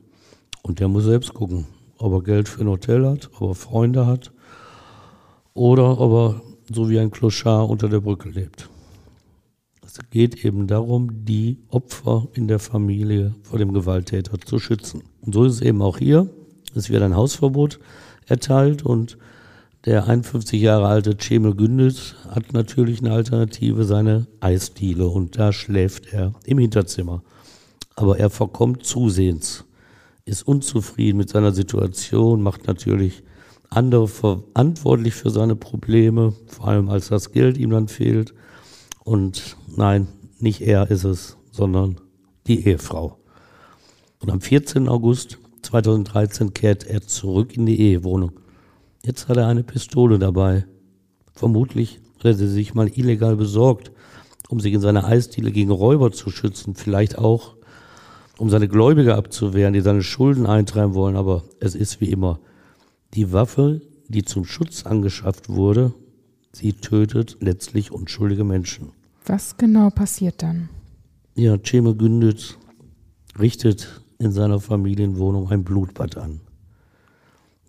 [0.63, 1.65] Und der muss selbst gucken,
[1.97, 4.31] ob er Geld für ein Hotel hat, ob er Freunde hat
[5.53, 6.41] oder ob er
[6.73, 8.69] so wie ein Clochard unter der Brücke lebt.
[9.83, 15.03] Es geht eben darum, die Opfer in der Familie vor dem Gewalttäter zu schützen.
[15.21, 16.29] Und so ist es eben auch hier.
[16.73, 17.79] Es wird ein Hausverbot
[18.25, 19.17] erteilt und
[19.85, 26.13] der 51 Jahre alte Cemil Gündüz hat natürlich eine Alternative, seine Eisdiele und da schläft
[26.13, 27.23] er im Hinterzimmer.
[27.95, 29.65] Aber er verkommt zusehends,
[30.25, 33.23] ist unzufrieden mit seiner Situation, macht natürlich
[33.69, 38.33] andere verantwortlich für seine Probleme, vor allem als das Geld ihm dann fehlt.
[39.03, 40.07] Und nein,
[40.39, 41.99] nicht er ist es, sondern
[42.47, 43.17] die Ehefrau.
[44.19, 44.87] Und am 14.
[44.87, 48.33] August 2013 kehrt er zurück in die Ehewohnung.
[49.03, 50.65] Jetzt hat er eine Pistole dabei.
[51.33, 53.91] Vermutlich hat er sie sich mal illegal besorgt,
[54.49, 57.55] um sich in seiner Eisdiele gegen Räuber zu schützen, vielleicht auch,
[58.41, 62.39] um seine Gläubiger abzuwehren, die seine Schulden eintreiben wollen, aber es ist wie immer.
[63.13, 65.93] Die Waffe, die zum Schutz angeschafft wurde,
[66.51, 68.93] sie tötet letztlich unschuldige Menschen.
[69.27, 70.69] Was genau passiert dann?
[71.35, 72.57] Ja, Cemil Gündüz
[73.39, 76.41] richtet in seiner Familienwohnung ein Blutbad an.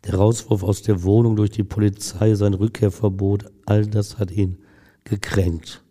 [0.07, 4.57] Der Rauswurf aus der Wohnung durch die Polizei, sein Rückkehrverbot, all das hat ihn
[5.05, 5.83] gekränkt.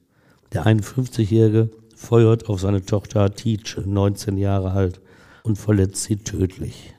[0.53, 1.69] Der 51-Jährige
[2.01, 5.01] feuert auf seine Tochter Hatice, 19 Jahre alt,
[5.43, 6.95] und verletzt sie tödlich.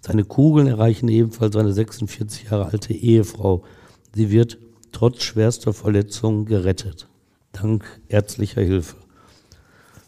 [0.00, 3.64] Seine Kugeln erreichen ebenfalls seine 46 Jahre alte Ehefrau.
[4.14, 4.58] Sie wird
[4.92, 7.08] trotz schwerster Verletzungen gerettet,
[7.52, 8.96] dank ärztlicher Hilfe.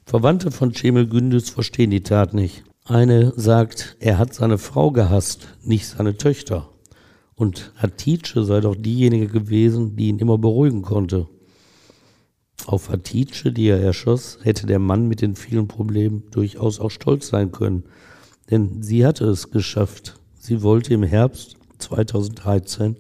[0.07, 2.65] Verwandte von Cemil Gündüz verstehen die Tat nicht.
[2.85, 6.71] Eine sagt, er hat seine Frau gehasst, nicht seine Töchter.
[7.35, 11.29] Und Hatice sei doch diejenige gewesen, die ihn immer beruhigen konnte.
[12.67, 17.29] Auf Hatice, die er erschoss, hätte der Mann mit den vielen Problemen durchaus auch stolz
[17.29, 17.85] sein können.
[18.51, 20.19] Denn sie hatte es geschafft.
[20.39, 22.97] Sie wollte im Herbst 2013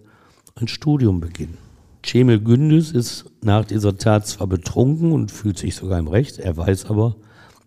[0.55, 1.59] ein Studium beginnen.
[2.05, 6.57] Cemil Gündüz ist nach dieser Tat zwar betrunken und fühlt sich sogar im Recht, er
[6.57, 7.17] weiß aber,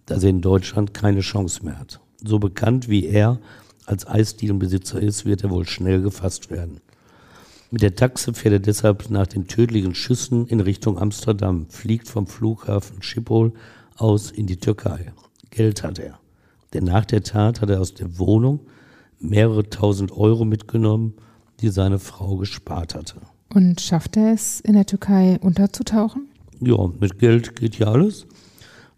[0.06, 2.00] dass er in Deutschland keine Chance mehr hat.
[2.24, 3.40] So bekannt wie er
[3.86, 6.82] als Eisdielenbesitzer ist, wird er wohl schnell gefasst werden.
[7.74, 12.28] Mit der Taxe fährt er deshalb nach den tödlichen Schüssen in Richtung Amsterdam, fliegt vom
[12.28, 13.54] Flughafen Schiphol
[13.96, 15.14] aus in die Türkei.
[15.52, 16.20] Geld hat er.
[16.74, 18.60] Denn nach der Tat hat er aus der Wohnung
[19.20, 21.14] mehrere tausend Euro mitgenommen,
[21.62, 23.22] die seine Frau gespart hatte.
[23.54, 26.28] Und schafft er es, in der Türkei unterzutauchen?
[26.60, 28.28] Ja, mit Geld geht ja alles.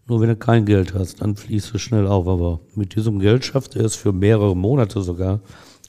[0.08, 2.26] Nur wenn du kein Geld hast, dann fließt du schnell auf.
[2.26, 5.40] Aber mit diesem Geld schafft er es für mehrere Monate sogar,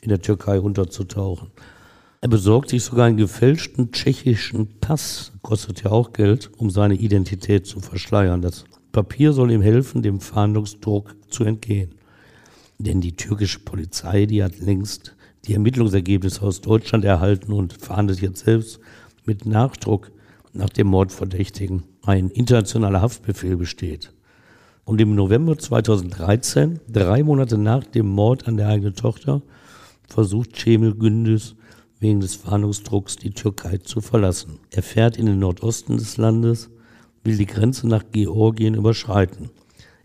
[0.01, 1.49] in der Türkei unterzutauchen.
[2.25, 7.67] Er besorgt sich sogar einen gefälschten tschechischen Pass, kostet ja auch Geld, um seine Identität
[7.67, 8.41] zu verschleiern.
[8.41, 11.93] Das Papier soll ihm helfen, dem Fahndungsdruck zu entgehen.
[12.79, 18.43] Denn die türkische Polizei, die hat längst die Ermittlungsergebnisse aus Deutschland erhalten und fahndet jetzt
[18.43, 18.79] selbst
[19.25, 20.11] mit Nachdruck
[20.51, 24.13] nach dem Mordverdächtigen ein internationaler Haftbefehl besteht.
[24.83, 29.43] Und im November 2013, drei Monate nach dem Mord an der eigenen Tochter,
[30.09, 31.55] versucht Cemil Gündüz
[31.99, 34.59] wegen des Fahndungsdrucks die Türkei zu verlassen.
[34.71, 36.69] Er fährt in den Nordosten des Landes,
[37.23, 39.49] will die Grenze nach Georgien überschreiten.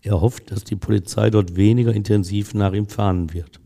[0.03, 3.61] Er hofft, dass die Polizei dort weniger intensiv nach ihm fahnden wird.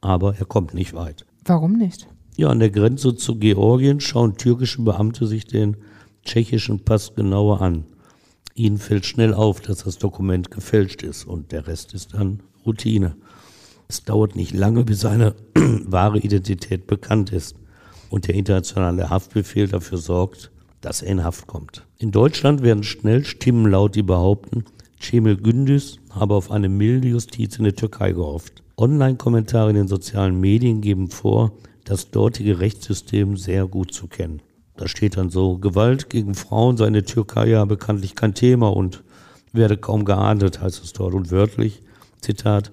[0.00, 1.26] Aber er kommt nicht weit.
[1.44, 2.08] Warum nicht?
[2.36, 5.76] Ja, an der Grenze zu Georgien schauen türkische Beamte sich den
[6.24, 7.84] tschechischen Pass genauer an.
[8.54, 13.16] Ihnen fällt schnell auf, dass das Dokument gefälscht ist und der Rest ist dann Routine.
[13.88, 17.56] Es dauert nicht lange, bis seine wahre Identität bekannt ist
[18.10, 20.50] und der internationale Haftbefehl dafür sorgt,
[20.82, 21.86] dass er in Haft kommt.
[21.96, 24.64] In Deutschland werden schnell Stimmen laut, die behaupten,
[25.00, 28.62] Cemil Gündüz habe auf eine milde Justiz in der Türkei gehofft.
[28.76, 31.52] Online-Kommentare in den sozialen Medien geben vor,
[31.84, 34.42] das dortige Rechtssystem sehr gut zu kennen.
[34.76, 38.68] Da steht dann so, Gewalt gegen Frauen sei in der Türkei ja bekanntlich kein Thema
[38.68, 39.02] und
[39.52, 41.14] werde kaum geahndet, heißt es dort.
[41.14, 41.82] Und wörtlich,
[42.20, 42.70] Zitat,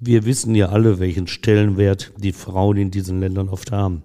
[0.00, 4.02] wir wissen ja alle, welchen Stellenwert die Frauen in diesen Ländern oft haben.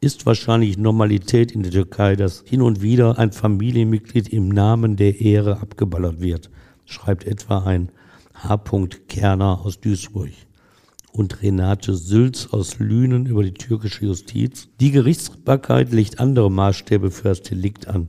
[0.00, 5.20] Ist wahrscheinlich Normalität in der Türkei, dass hin und wieder ein Familienmitglied im Namen der
[5.20, 6.50] Ehre abgeballert wird,
[6.84, 7.90] schreibt etwa ein
[8.34, 8.58] H.
[9.08, 10.32] Kerner aus Duisburg
[11.12, 14.68] und Renate Sülz aus Lünen über die türkische Justiz.
[14.80, 18.08] Die Gerichtsbarkeit legt andere Maßstäbe für das Delikt an.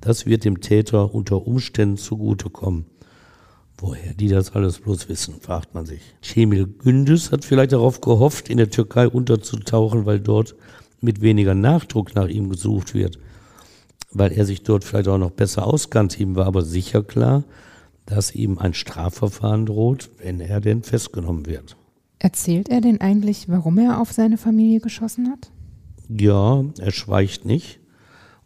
[0.00, 2.86] Das wird dem Täter unter Umständen zugutekommen.
[3.86, 6.00] Woher die das alles bloß wissen, fragt man sich.
[6.22, 10.54] Cemil Gündüz hat vielleicht darauf gehofft, in der Türkei unterzutauchen, weil dort
[11.02, 13.18] mit weniger Nachdruck nach ihm gesucht wird.
[14.10, 16.22] Weil er sich dort vielleicht auch noch besser auskannte.
[16.22, 17.44] Ihm war aber sicher klar,
[18.06, 21.76] dass ihm ein Strafverfahren droht, wenn er denn festgenommen wird.
[22.18, 25.50] Erzählt er denn eigentlich, warum er auf seine Familie geschossen hat?
[26.08, 27.80] Ja, er schweigt nicht.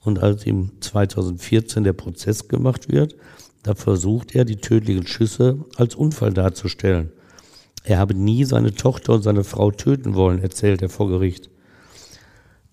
[0.01, 3.15] Und als ihm 2014 der Prozess gemacht wird,
[3.63, 7.11] da versucht er, die tödlichen Schüsse als Unfall darzustellen.
[7.85, 11.51] Er habe nie seine Tochter und seine Frau töten wollen, erzählt er vor Gericht.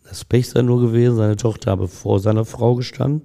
[0.04, 3.24] Das Pech sei nur gewesen, seine Tochter habe vor seiner Frau gestanden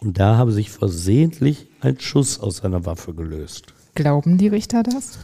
[0.00, 3.74] und da habe sich versehentlich ein Schuss aus seiner Waffe gelöst.
[3.94, 5.18] Glauben die Richter das?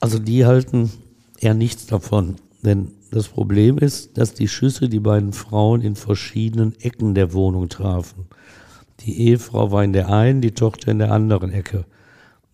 [0.00, 0.90] Also die halten
[1.38, 2.36] eher nichts davon.
[2.62, 7.68] Denn das Problem ist, dass die Schüsse die beiden Frauen in verschiedenen Ecken der Wohnung
[7.68, 8.26] trafen.
[9.08, 11.86] Die Ehefrau war in der einen, die Tochter in der anderen Ecke.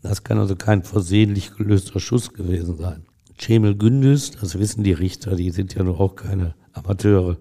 [0.03, 3.03] Das kann also kein versehentlich gelöster Schuss gewesen sein.
[3.37, 7.39] Cemil Gündüz, das wissen die Richter, die sind ja nur auch keine Amateure,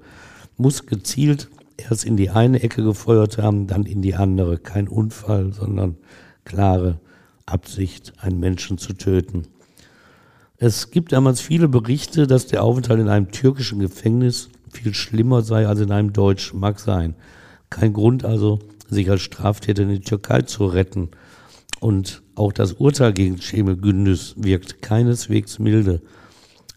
[0.57, 1.47] muss gezielt
[1.77, 4.57] erst in die eine Ecke gefeuert haben, dann in die andere.
[4.57, 5.95] Kein Unfall, sondern
[6.43, 6.99] klare
[7.45, 9.43] Absicht, einen Menschen zu töten.
[10.57, 15.67] Es gibt damals viele Berichte, dass der Aufenthalt in einem türkischen Gefängnis viel schlimmer sei
[15.67, 16.59] als in einem deutschen.
[16.59, 17.13] Mag sein.
[17.69, 18.57] Kein Grund also,
[18.93, 21.09] sich als Straftäter in die Türkei zu retten.
[21.79, 26.01] Und auch das Urteil gegen Cemil Gündüz wirkt keineswegs milde.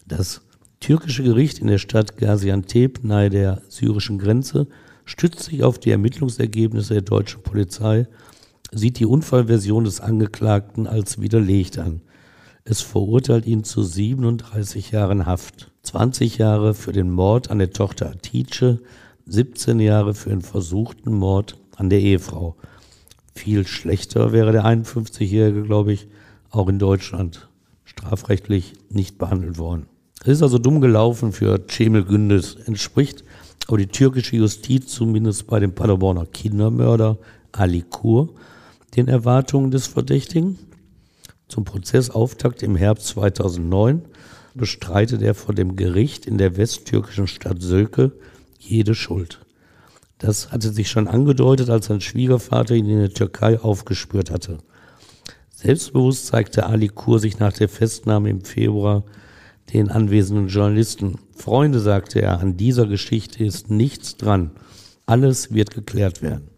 [0.05, 0.41] Das
[0.79, 4.67] türkische Gericht in der Stadt Gaziantep nahe der syrischen Grenze
[5.05, 8.07] stützt sich auf die Ermittlungsergebnisse der deutschen Polizei,
[8.71, 12.01] sieht die Unfallversion des Angeklagten als widerlegt an.
[12.65, 15.71] Es verurteilt ihn zu 37 Jahren Haft.
[15.83, 18.79] 20 Jahre für den Mord an der Tochter Atice,
[19.25, 22.55] 17 Jahre für den versuchten Mord an der Ehefrau.
[23.33, 26.07] Viel schlechter wäre der 51-Jährige, glaube ich,
[26.49, 27.47] auch in Deutschland
[27.85, 29.87] strafrechtlich nicht behandelt worden.
[30.21, 33.23] Es ist also dumm gelaufen für Cemil Gündes, entspricht
[33.67, 37.17] aber die türkische Justiz zumindest bei dem Paderborner Kindermörder
[37.51, 38.33] Ali Kur
[38.95, 40.57] den Erwartungen des Verdächtigen.
[41.47, 44.03] Zum Prozessauftakt im Herbst 2009
[44.53, 48.13] bestreitet er vor dem Gericht in der westtürkischen Stadt Sölke
[48.57, 49.39] jede Schuld.
[50.17, 54.57] Das hatte sich schon angedeutet, als sein Schwiegervater ihn in der Türkei aufgespürt hatte.
[55.53, 59.03] Selbstbewusst zeigte Ali Kur sich nach der Festnahme im Februar
[59.73, 61.19] den anwesenden Journalisten.
[61.35, 64.51] Freunde, sagte er, an dieser Geschichte ist nichts dran.
[65.05, 66.49] Alles wird geklärt werden.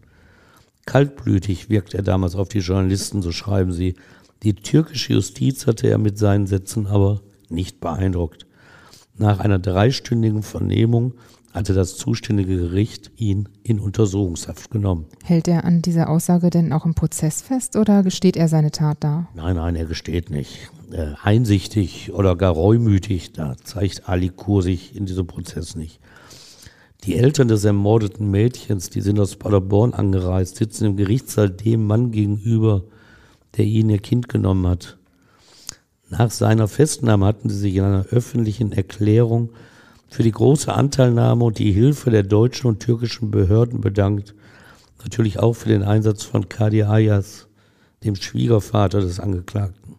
[0.86, 3.94] Kaltblütig wirkt er damals auf die Journalisten, so schreiben sie.
[4.42, 8.46] Die türkische Justiz hatte er mit seinen Sätzen aber nicht beeindruckt.
[9.16, 11.14] Nach einer dreistündigen Vernehmung
[11.52, 15.06] hatte das zuständige Gericht ihn in Untersuchungshaft genommen.
[15.24, 18.98] Hält er an dieser Aussage denn auch im Prozess fest oder gesteht er seine Tat
[19.00, 19.28] da?
[19.34, 20.70] Nein, nein, er gesteht nicht.
[20.92, 26.00] Äh, einsichtig oder gar reumütig, da zeigt Ali Kur sich in diesem Prozess nicht.
[27.04, 32.10] Die Eltern des ermordeten Mädchens, die sind aus Paderborn angereist, sitzen im Gerichtssaal dem Mann
[32.10, 32.84] gegenüber,
[33.56, 34.98] der ihnen ihr Kind genommen hat.
[36.10, 39.50] Nach seiner Festnahme hatten sie sich in einer öffentlichen Erklärung
[40.10, 44.34] für die große Anteilnahme und die Hilfe der deutschen und türkischen Behörden bedankt.
[45.02, 47.46] Natürlich auch für den Einsatz von Kadi Ayas,
[48.04, 49.94] dem Schwiegervater des Angeklagten.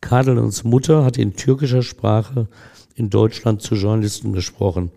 [0.00, 2.46] Kadelens Mutter hat in türkischer Sprache
[2.94, 4.90] in Deutschland zu Journalisten gesprochen.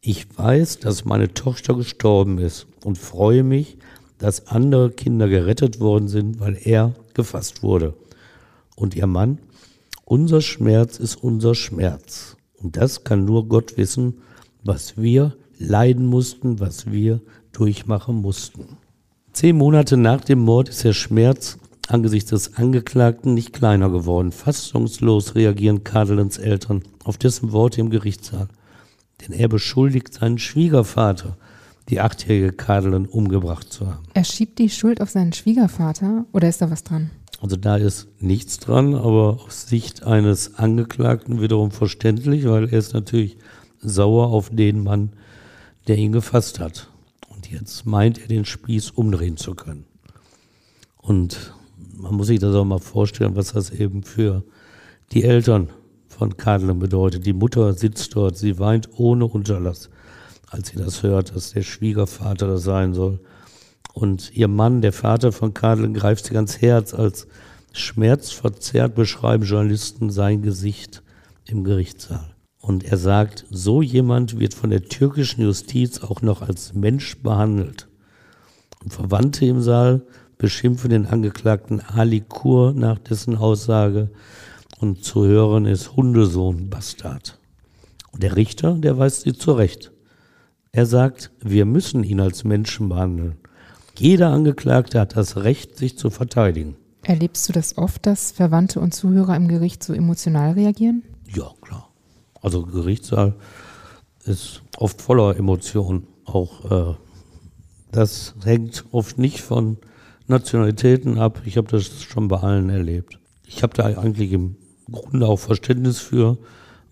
[0.00, 3.78] Ich weiß, dass meine Tochter gestorben ist und freue mich,
[4.18, 7.94] dass andere Kinder gerettet worden sind, weil er gefasst wurde.
[8.76, 9.38] Und ihr Mann,
[10.04, 12.36] unser Schmerz ist unser Schmerz.
[12.62, 14.14] Und das kann nur Gott wissen,
[14.64, 17.20] was wir leiden mussten, was wir
[17.52, 18.78] durchmachen mussten.
[19.32, 24.32] Zehn Monate nach dem Mord ist der Schmerz angesichts des Angeklagten nicht kleiner geworden.
[24.32, 28.48] Fassungslos reagieren Kadelens Eltern auf dessen Worte im Gerichtssaal.
[29.20, 31.36] Denn er beschuldigt seinen Schwiegervater,
[31.88, 34.04] die achtjährige Kadelen umgebracht zu haben.
[34.14, 37.10] Er schiebt die Schuld auf seinen Schwiegervater oder ist da was dran?
[37.42, 42.94] Also da ist nichts dran, aber aus Sicht eines Angeklagten wiederum verständlich, weil er ist
[42.94, 43.36] natürlich
[43.80, 45.10] sauer auf den Mann,
[45.88, 46.88] der ihn gefasst hat.
[47.28, 49.86] Und jetzt meint er, den Spieß umdrehen zu können.
[50.98, 51.52] Und
[51.96, 54.44] man muss sich das auch mal vorstellen, was das eben für
[55.10, 55.70] die Eltern
[56.06, 57.26] von Kadelen bedeutet.
[57.26, 59.90] Die Mutter sitzt dort, sie weint ohne Unterlass,
[60.48, 63.18] als sie das hört, dass der Schwiegervater das sein soll.
[63.92, 66.94] Und ihr Mann, der Vater von Kadel, greift sie ganz Herz.
[66.94, 67.26] Als
[67.72, 71.02] schmerzverzerrt beschreiben Journalisten sein Gesicht
[71.46, 72.34] im Gerichtssaal.
[72.60, 77.88] Und er sagt, so jemand wird von der türkischen Justiz auch noch als Mensch behandelt.
[78.82, 80.02] Und Verwandte im Saal
[80.38, 84.10] beschimpfen den Angeklagten Ali Kur nach dessen Aussage
[84.78, 87.38] und zu hören ist Hundesohn Bastard.
[88.10, 89.92] Und der Richter, der weist sie zurecht.
[90.72, 93.36] Er sagt, wir müssen ihn als Menschen behandeln.
[93.98, 96.76] Jeder Angeklagte hat das Recht, sich zu verteidigen.
[97.02, 101.02] Erlebst du das oft, dass Verwandte und Zuhörer im Gericht so emotional reagieren?
[101.34, 101.88] Ja, klar.
[102.40, 103.34] Also Gerichtssaal
[104.24, 106.06] ist oft voller Emotionen.
[106.24, 106.94] Auch äh,
[107.90, 109.78] das hängt oft nicht von
[110.26, 111.42] Nationalitäten ab.
[111.44, 113.18] Ich habe das schon bei allen erlebt.
[113.46, 114.56] Ich habe da eigentlich im
[114.90, 116.38] Grunde auch Verständnis für,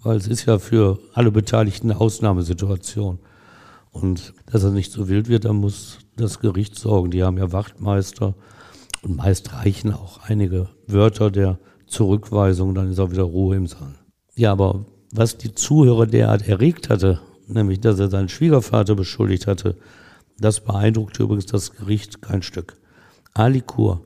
[0.03, 3.19] weil es ist ja für alle Beteiligten eine Ausnahmesituation.
[3.93, 7.11] Und dass er nicht so wild wird, da muss das Gericht sorgen.
[7.11, 8.35] Die haben ja Wachtmeister
[9.03, 13.95] und meist reichen auch einige Wörter der Zurückweisung, dann ist auch wieder Ruhe im Saal.
[14.37, 19.77] Ja, aber was die Zuhörer derart erregt hatte, nämlich dass er seinen Schwiegervater beschuldigt hatte,
[20.39, 22.77] das beeindruckte übrigens das Gericht kein Stück.
[23.35, 24.05] Ali Kur,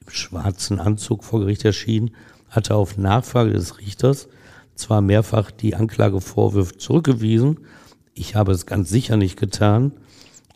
[0.00, 2.12] im schwarzen Anzug vor Gericht erschienen,
[2.48, 4.28] hatte auf Nachfrage des Richters
[4.76, 7.60] zwar mehrfach die Anklagevorwürfe zurückgewiesen,
[8.14, 9.92] ich habe es ganz sicher nicht getan.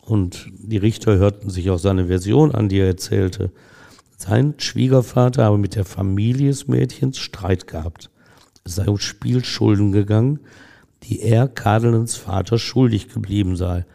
[0.01, 3.51] Und die Richter hörten sich auch seine Version an, die er erzählte.
[4.17, 8.09] Sein Schwiegervater habe mit der Familie des Mädchens Streit gehabt.
[8.63, 10.39] Es sei um Spielschulden gegangen,
[11.03, 13.85] die er Kadelens Vater schuldig geblieben sei.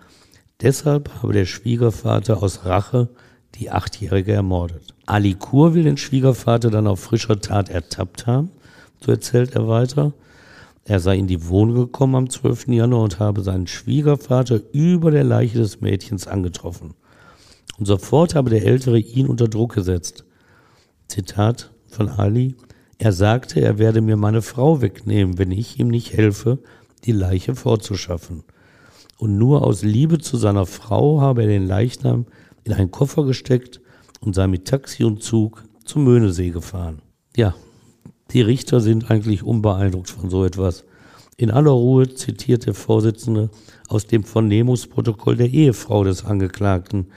[0.62, 3.08] Deshalb habe der Schwiegervater aus Rache
[3.56, 4.94] die Achtjährige ermordet.
[5.06, 8.50] Ali Kur will den Schwiegervater dann auf frischer Tat ertappt haben,
[9.00, 10.12] so erzählt er weiter.
[10.86, 12.68] Er sei in die Wohnung gekommen am 12.
[12.68, 16.94] Januar und habe seinen Schwiegervater über der Leiche des Mädchens angetroffen.
[17.78, 20.24] Und sofort habe der Ältere ihn unter Druck gesetzt.
[21.08, 22.54] Zitat von Ali.
[22.98, 26.58] Er sagte, er werde mir meine Frau wegnehmen, wenn ich ihm nicht helfe,
[27.04, 28.44] die Leiche vorzuschaffen.
[29.18, 32.26] Und nur aus Liebe zu seiner Frau habe er den Leichnam
[32.62, 33.80] in einen Koffer gesteckt
[34.20, 37.02] und sei mit Taxi und Zug zum Möhnesee gefahren.
[37.36, 37.54] Ja,
[38.30, 40.84] Die Richter sind eigentlich unbeeindruckt von so etwas.
[41.36, 43.50] In aller Ruhe zitiert der Vorsitzende
[43.88, 47.08] aus dem Vernehmungsprotokoll der Ehefrau des Angeklagten,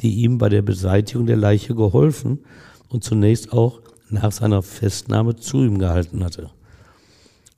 [0.00, 2.40] die ihm bei der Beseitigung der Leiche geholfen
[2.88, 6.50] und zunächst auch nach seiner Festnahme zu ihm gehalten hatte.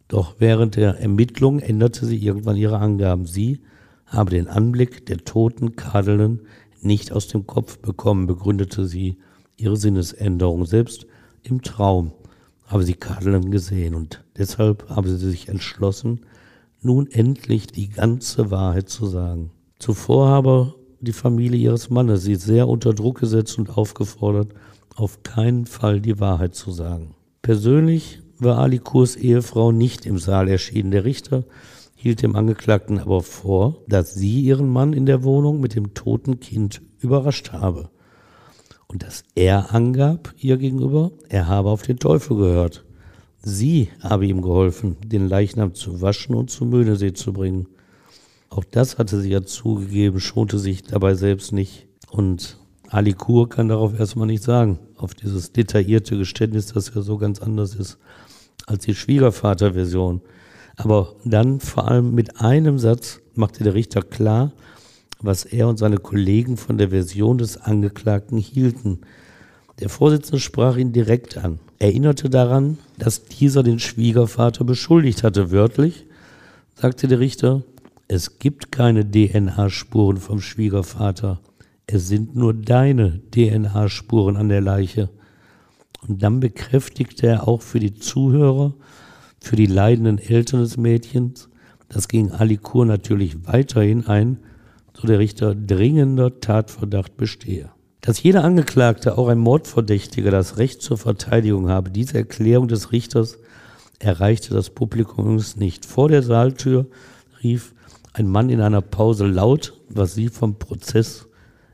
[0.08, 3.26] Doch während der Ermittlung änderte sie irgendwann ihre Angaben.
[3.26, 3.60] Sie
[4.06, 6.40] habe den Anblick der toten Kadeln
[6.80, 9.18] nicht aus dem Kopf bekommen, begründete sie
[9.58, 10.64] ihre Sinnesänderung.
[10.64, 11.06] Selbst
[11.42, 12.12] im Traum
[12.68, 16.20] habe sie Kadeln gesehen und deshalb habe sie sich entschlossen,
[16.80, 19.50] nun endlich die ganze Wahrheit zu sagen.
[19.78, 24.52] Zuvor habe die Familie ihres Mannes sie sehr unter Druck gesetzt und aufgefordert,
[24.94, 27.14] auf keinen Fall die Wahrheit zu sagen.
[27.42, 30.90] Persönlich war Ali Kurs Ehefrau nicht im Saal erschienen.
[30.90, 31.44] Der Richter
[31.94, 36.38] hielt dem Angeklagten aber vor, dass sie ihren Mann in der Wohnung mit dem toten
[36.38, 37.90] Kind überrascht habe.
[38.88, 42.84] Und dass er angab ihr gegenüber, er habe auf den Teufel gehört.
[43.40, 47.68] Sie habe ihm geholfen, den Leichnam zu waschen und zum Möhnesee zu bringen.
[48.48, 51.86] Auch das hatte sie ja zugegeben, schonte sich dabei selbst nicht.
[52.10, 52.58] Und
[52.88, 57.40] Ali Kur kann darauf erstmal nicht sagen, auf dieses detaillierte Geständnis, das ja so ganz
[57.40, 57.98] anders ist
[58.66, 60.20] als die Schwiegervaterversion.
[60.76, 64.52] Aber dann vor allem mit einem Satz machte der Richter klar,
[65.20, 69.00] was er und seine Kollegen von der Version des Angeklagten hielten.
[69.80, 75.50] Der Vorsitzende sprach ihn direkt an, erinnerte daran, dass dieser den Schwiegervater beschuldigt hatte.
[75.50, 76.06] Wörtlich
[76.74, 77.62] sagte der Richter,
[78.06, 81.40] es gibt keine DNA-Spuren vom Schwiegervater.
[81.86, 85.10] Es sind nur deine DNA-Spuren an der Leiche.
[86.06, 88.74] Und dann bekräftigte er auch für die Zuhörer,
[89.40, 91.48] für die leidenden Eltern des Mädchens,
[91.88, 94.38] das gegen Alikur natürlich weiterhin ein,
[95.00, 97.70] so der Richter, dringender Tatverdacht bestehe.
[98.00, 103.38] Dass jeder Angeklagte, auch ein Mordverdächtiger, das Recht zur Verteidigung habe, diese Erklärung des Richters
[103.98, 105.84] erreichte das Publikum nicht.
[105.84, 106.86] Vor der Saaltür
[107.42, 107.74] rief
[108.12, 111.26] ein Mann in einer Pause laut, was sie vom Prozess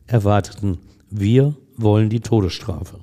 [0.06, 0.78] erwarteten.
[1.10, 3.00] Wir wollen die Todesstrafe.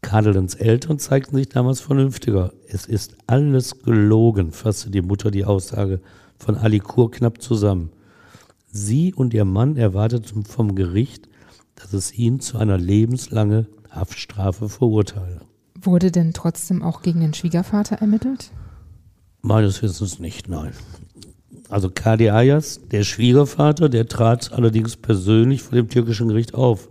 [0.00, 2.52] Kadelens Eltern zeigten sich damals vernünftiger.
[2.68, 6.00] Es ist alles gelogen, fasste die Mutter die Aussage
[6.38, 7.90] von Alikur knapp zusammen.
[8.76, 11.28] Sie und ihr Mann erwarteten vom Gericht,
[11.76, 15.42] dass es ihn zu einer lebenslangen Haftstrafe verurteile.
[15.80, 18.50] Wurde denn trotzdem auch gegen den Schwiegervater ermittelt?
[19.42, 20.72] Meines Wissens nicht, nein.
[21.68, 26.88] Also Kadi Ayas, der Schwiegervater, der trat allerdings persönlich vor dem türkischen Gericht auf.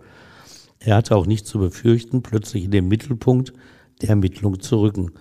[0.79, 3.51] Er hatte auch nicht zu befürchten, plötzlich in den Mittelpunkt
[4.01, 5.11] der Ermittlung zu rücken.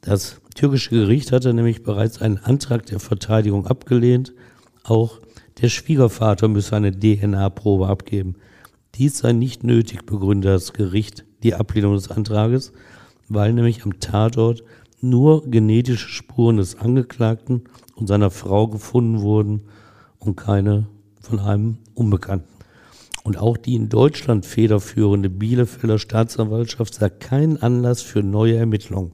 [0.00, 4.34] Das türkische Gericht hatte nämlich bereits einen Antrag der Verteidigung abgelehnt.
[4.82, 5.20] Auch
[5.60, 8.36] der Schwiegervater müsse eine DNA-Probe abgeben.
[8.94, 12.72] Dies sei nicht nötig, begründete das Gericht die Ablehnung des Antrages,
[13.28, 14.62] weil nämlich am Tatort
[15.00, 19.62] nur genetische Spuren des Angeklagten und seiner Frau gefunden wurden
[20.18, 20.86] und keine
[21.20, 22.48] von einem Unbekannten.
[23.22, 29.12] Und auch die in Deutschland federführende Bielefelder Staatsanwaltschaft sah keinen Anlass für neue Ermittlungen.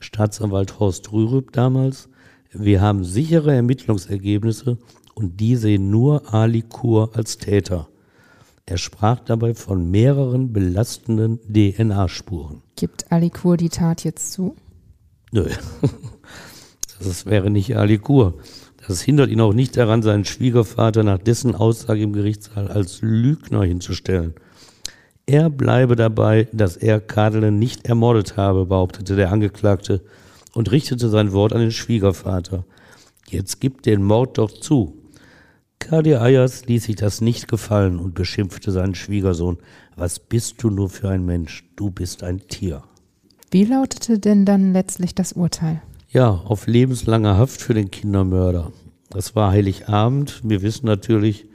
[0.00, 2.08] Staatsanwalt Horst Rürup damals,
[2.52, 4.78] wir haben sichere Ermittlungsergebnisse
[5.18, 7.88] und die sehen nur Ali Kur als Täter.
[8.66, 12.62] Er sprach dabei von mehreren belastenden DNA-Spuren.
[12.76, 14.54] Gibt Ali Kur die Tat jetzt zu?
[15.32, 15.48] Nö.
[17.00, 18.34] Das wäre nicht Ali Kur.
[18.88, 23.62] Das hindert ihn auch nicht daran, seinen Schwiegervater nach dessen Aussage im Gerichtssaal als Lügner
[23.62, 24.34] hinzustellen.
[25.24, 30.02] Er bleibe dabei, dass er Kadelen nicht ermordet habe, behauptete der Angeklagte
[30.54, 32.64] und richtete sein Wort an den Schwiegervater.
[33.28, 34.98] Jetzt gib den Mord doch zu.
[35.78, 39.58] Kadi Ayers ließ sich das nicht gefallen und beschimpfte seinen Schwiegersohn.
[39.96, 41.64] Was bist du nur für ein Mensch?
[41.76, 42.82] Du bist ein Tier.
[43.50, 45.80] Wie lautete denn dann letztlich das Urteil?
[46.10, 48.72] Ja, auf lebenslange Haft für den Kindermörder.
[49.10, 50.40] Das war Heiligabend.
[50.44, 51.46] Wir wissen natürlich,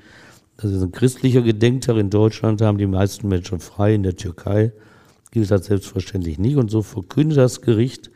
[0.57, 1.97] das ist ein christlicher Gedenktag.
[1.97, 3.93] In Deutschland haben die meisten Menschen frei.
[3.93, 4.71] In der Türkei
[5.32, 6.57] gilt das selbstverständlich nicht.
[6.57, 8.09] Und so verkündet das Gericht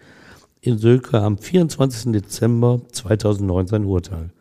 [0.62, 2.12] in Sölke am 24.
[2.14, 4.32] Dezember 2009 sein Urteil.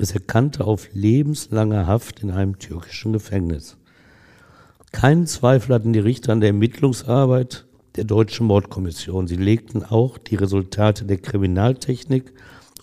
[0.00, 3.76] Es erkannte auf lebenslange Haft in einem türkischen Gefängnis.
[4.92, 9.26] Keinen Zweifel hatten die Richter an der Ermittlungsarbeit der Deutschen Mordkommission.
[9.26, 12.32] Sie legten auch die Resultate der Kriminaltechnik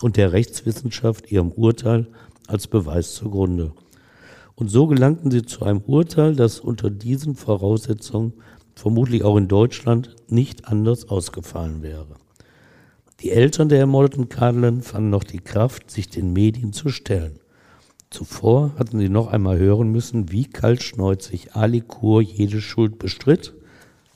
[0.00, 2.06] und der Rechtswissenschaft ihrem Urteil
[2.46, 3.72] als Beweis zugrunde.
[4.54, 8.34] Und so gelangten sie zu einem Urteil, das unter diesen Voraussetzungen
[8.76, 12.14] vermutlich auch in Deutschland nicht anders ausgefallen wäre.
[13.20, 17.40] Die Eltern der ermordeten Kadelin fanden noch die Kraft, sich den Medien zu stellen.
[18.10, 23.54] Zuvor hatten sie noch einmal hören müssen, wie kaltschneuzig Ali Kur jede Schuld bestritt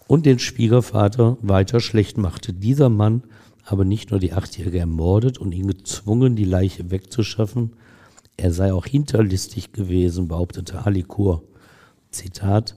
[0.06, 2.52] und den Schwiegervater weiter schlecht machte.
[2.52, 3.22] Dieser Mann
[3.64, 7.72] aber nicht nur die Achtjährige ermordet und ihn gezwungen, die Leiche wegzuschaffen,
[8.36, 11.42] er sei auch hinterlistig gewesen, behauptete Alikur.
[12.10, 12.76] Zitat,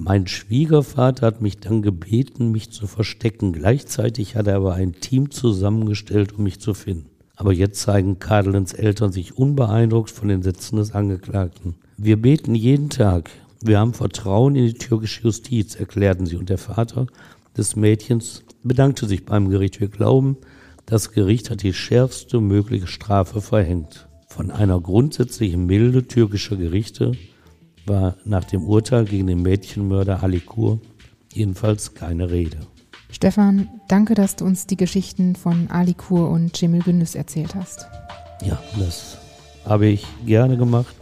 [0.00, 3.52] mein Schwiegervater hat mich dann gebeten, mich zu verstecken.
[3.52, 7.10] Gleichzeitig hat er aber ein Team zusammengestellt, um mich zu finden.
[7.34, 11.74] Aber jetzt zeigen Kadelens Eltern sich unbeeindruckt von den Sätzen des Angeklagten.
[11.96, 13.28] Wir beten jeden Tag.
[13.60, 16.36] Wir haben Vertrauen in die türkische Justiz, erklärten sie.
[16.36, 17.08] Und der Vater
[17.56, 19.80] des Mädchens bedankte sich beim Gericht.
[19.80, 20.36] Wir glauben,
[20.86, 24.08] das Gericht hat die schärfste mögliche Strafe verhängt.
[24.28, 27.12] Von einer grundsätzlichen Milde türkischer Gerichte
[27.88, 30.78] war nach dem Urteil gegen den Mädchenmörder Alikur
[31.32, 32.58] jedenfalls keine Rede.
[33.10, 37.86] Stefan, danke, dass du uns die Geschichten von Alikur und Cemil Gündüz erzählt hast.
[38.44, 39.18] Ja, das
[39.64, 40.94] habe ich gerne gemacht,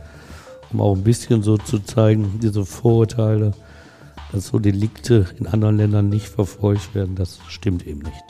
[0.72, 3.52] um auch ein bisschen so zu zeigen, diese Vorurteile,
[4.32, 8.24] dass so Delikte in anderen Ländern nicht verfolgt werden, das stimmt eben nicht.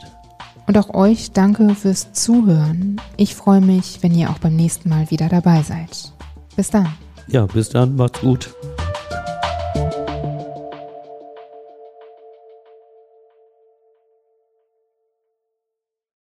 [0.67, 2.99] Und auch euch danke fürs Zuhören.
[3.15, 6.11] Ich freue mich, wenn ihr auch beim nächsten Mal wieder dabei seid.
[6.57, 6.89] Bis dann.
[7.27, 8.49] Ja, bis dann, macht's gut.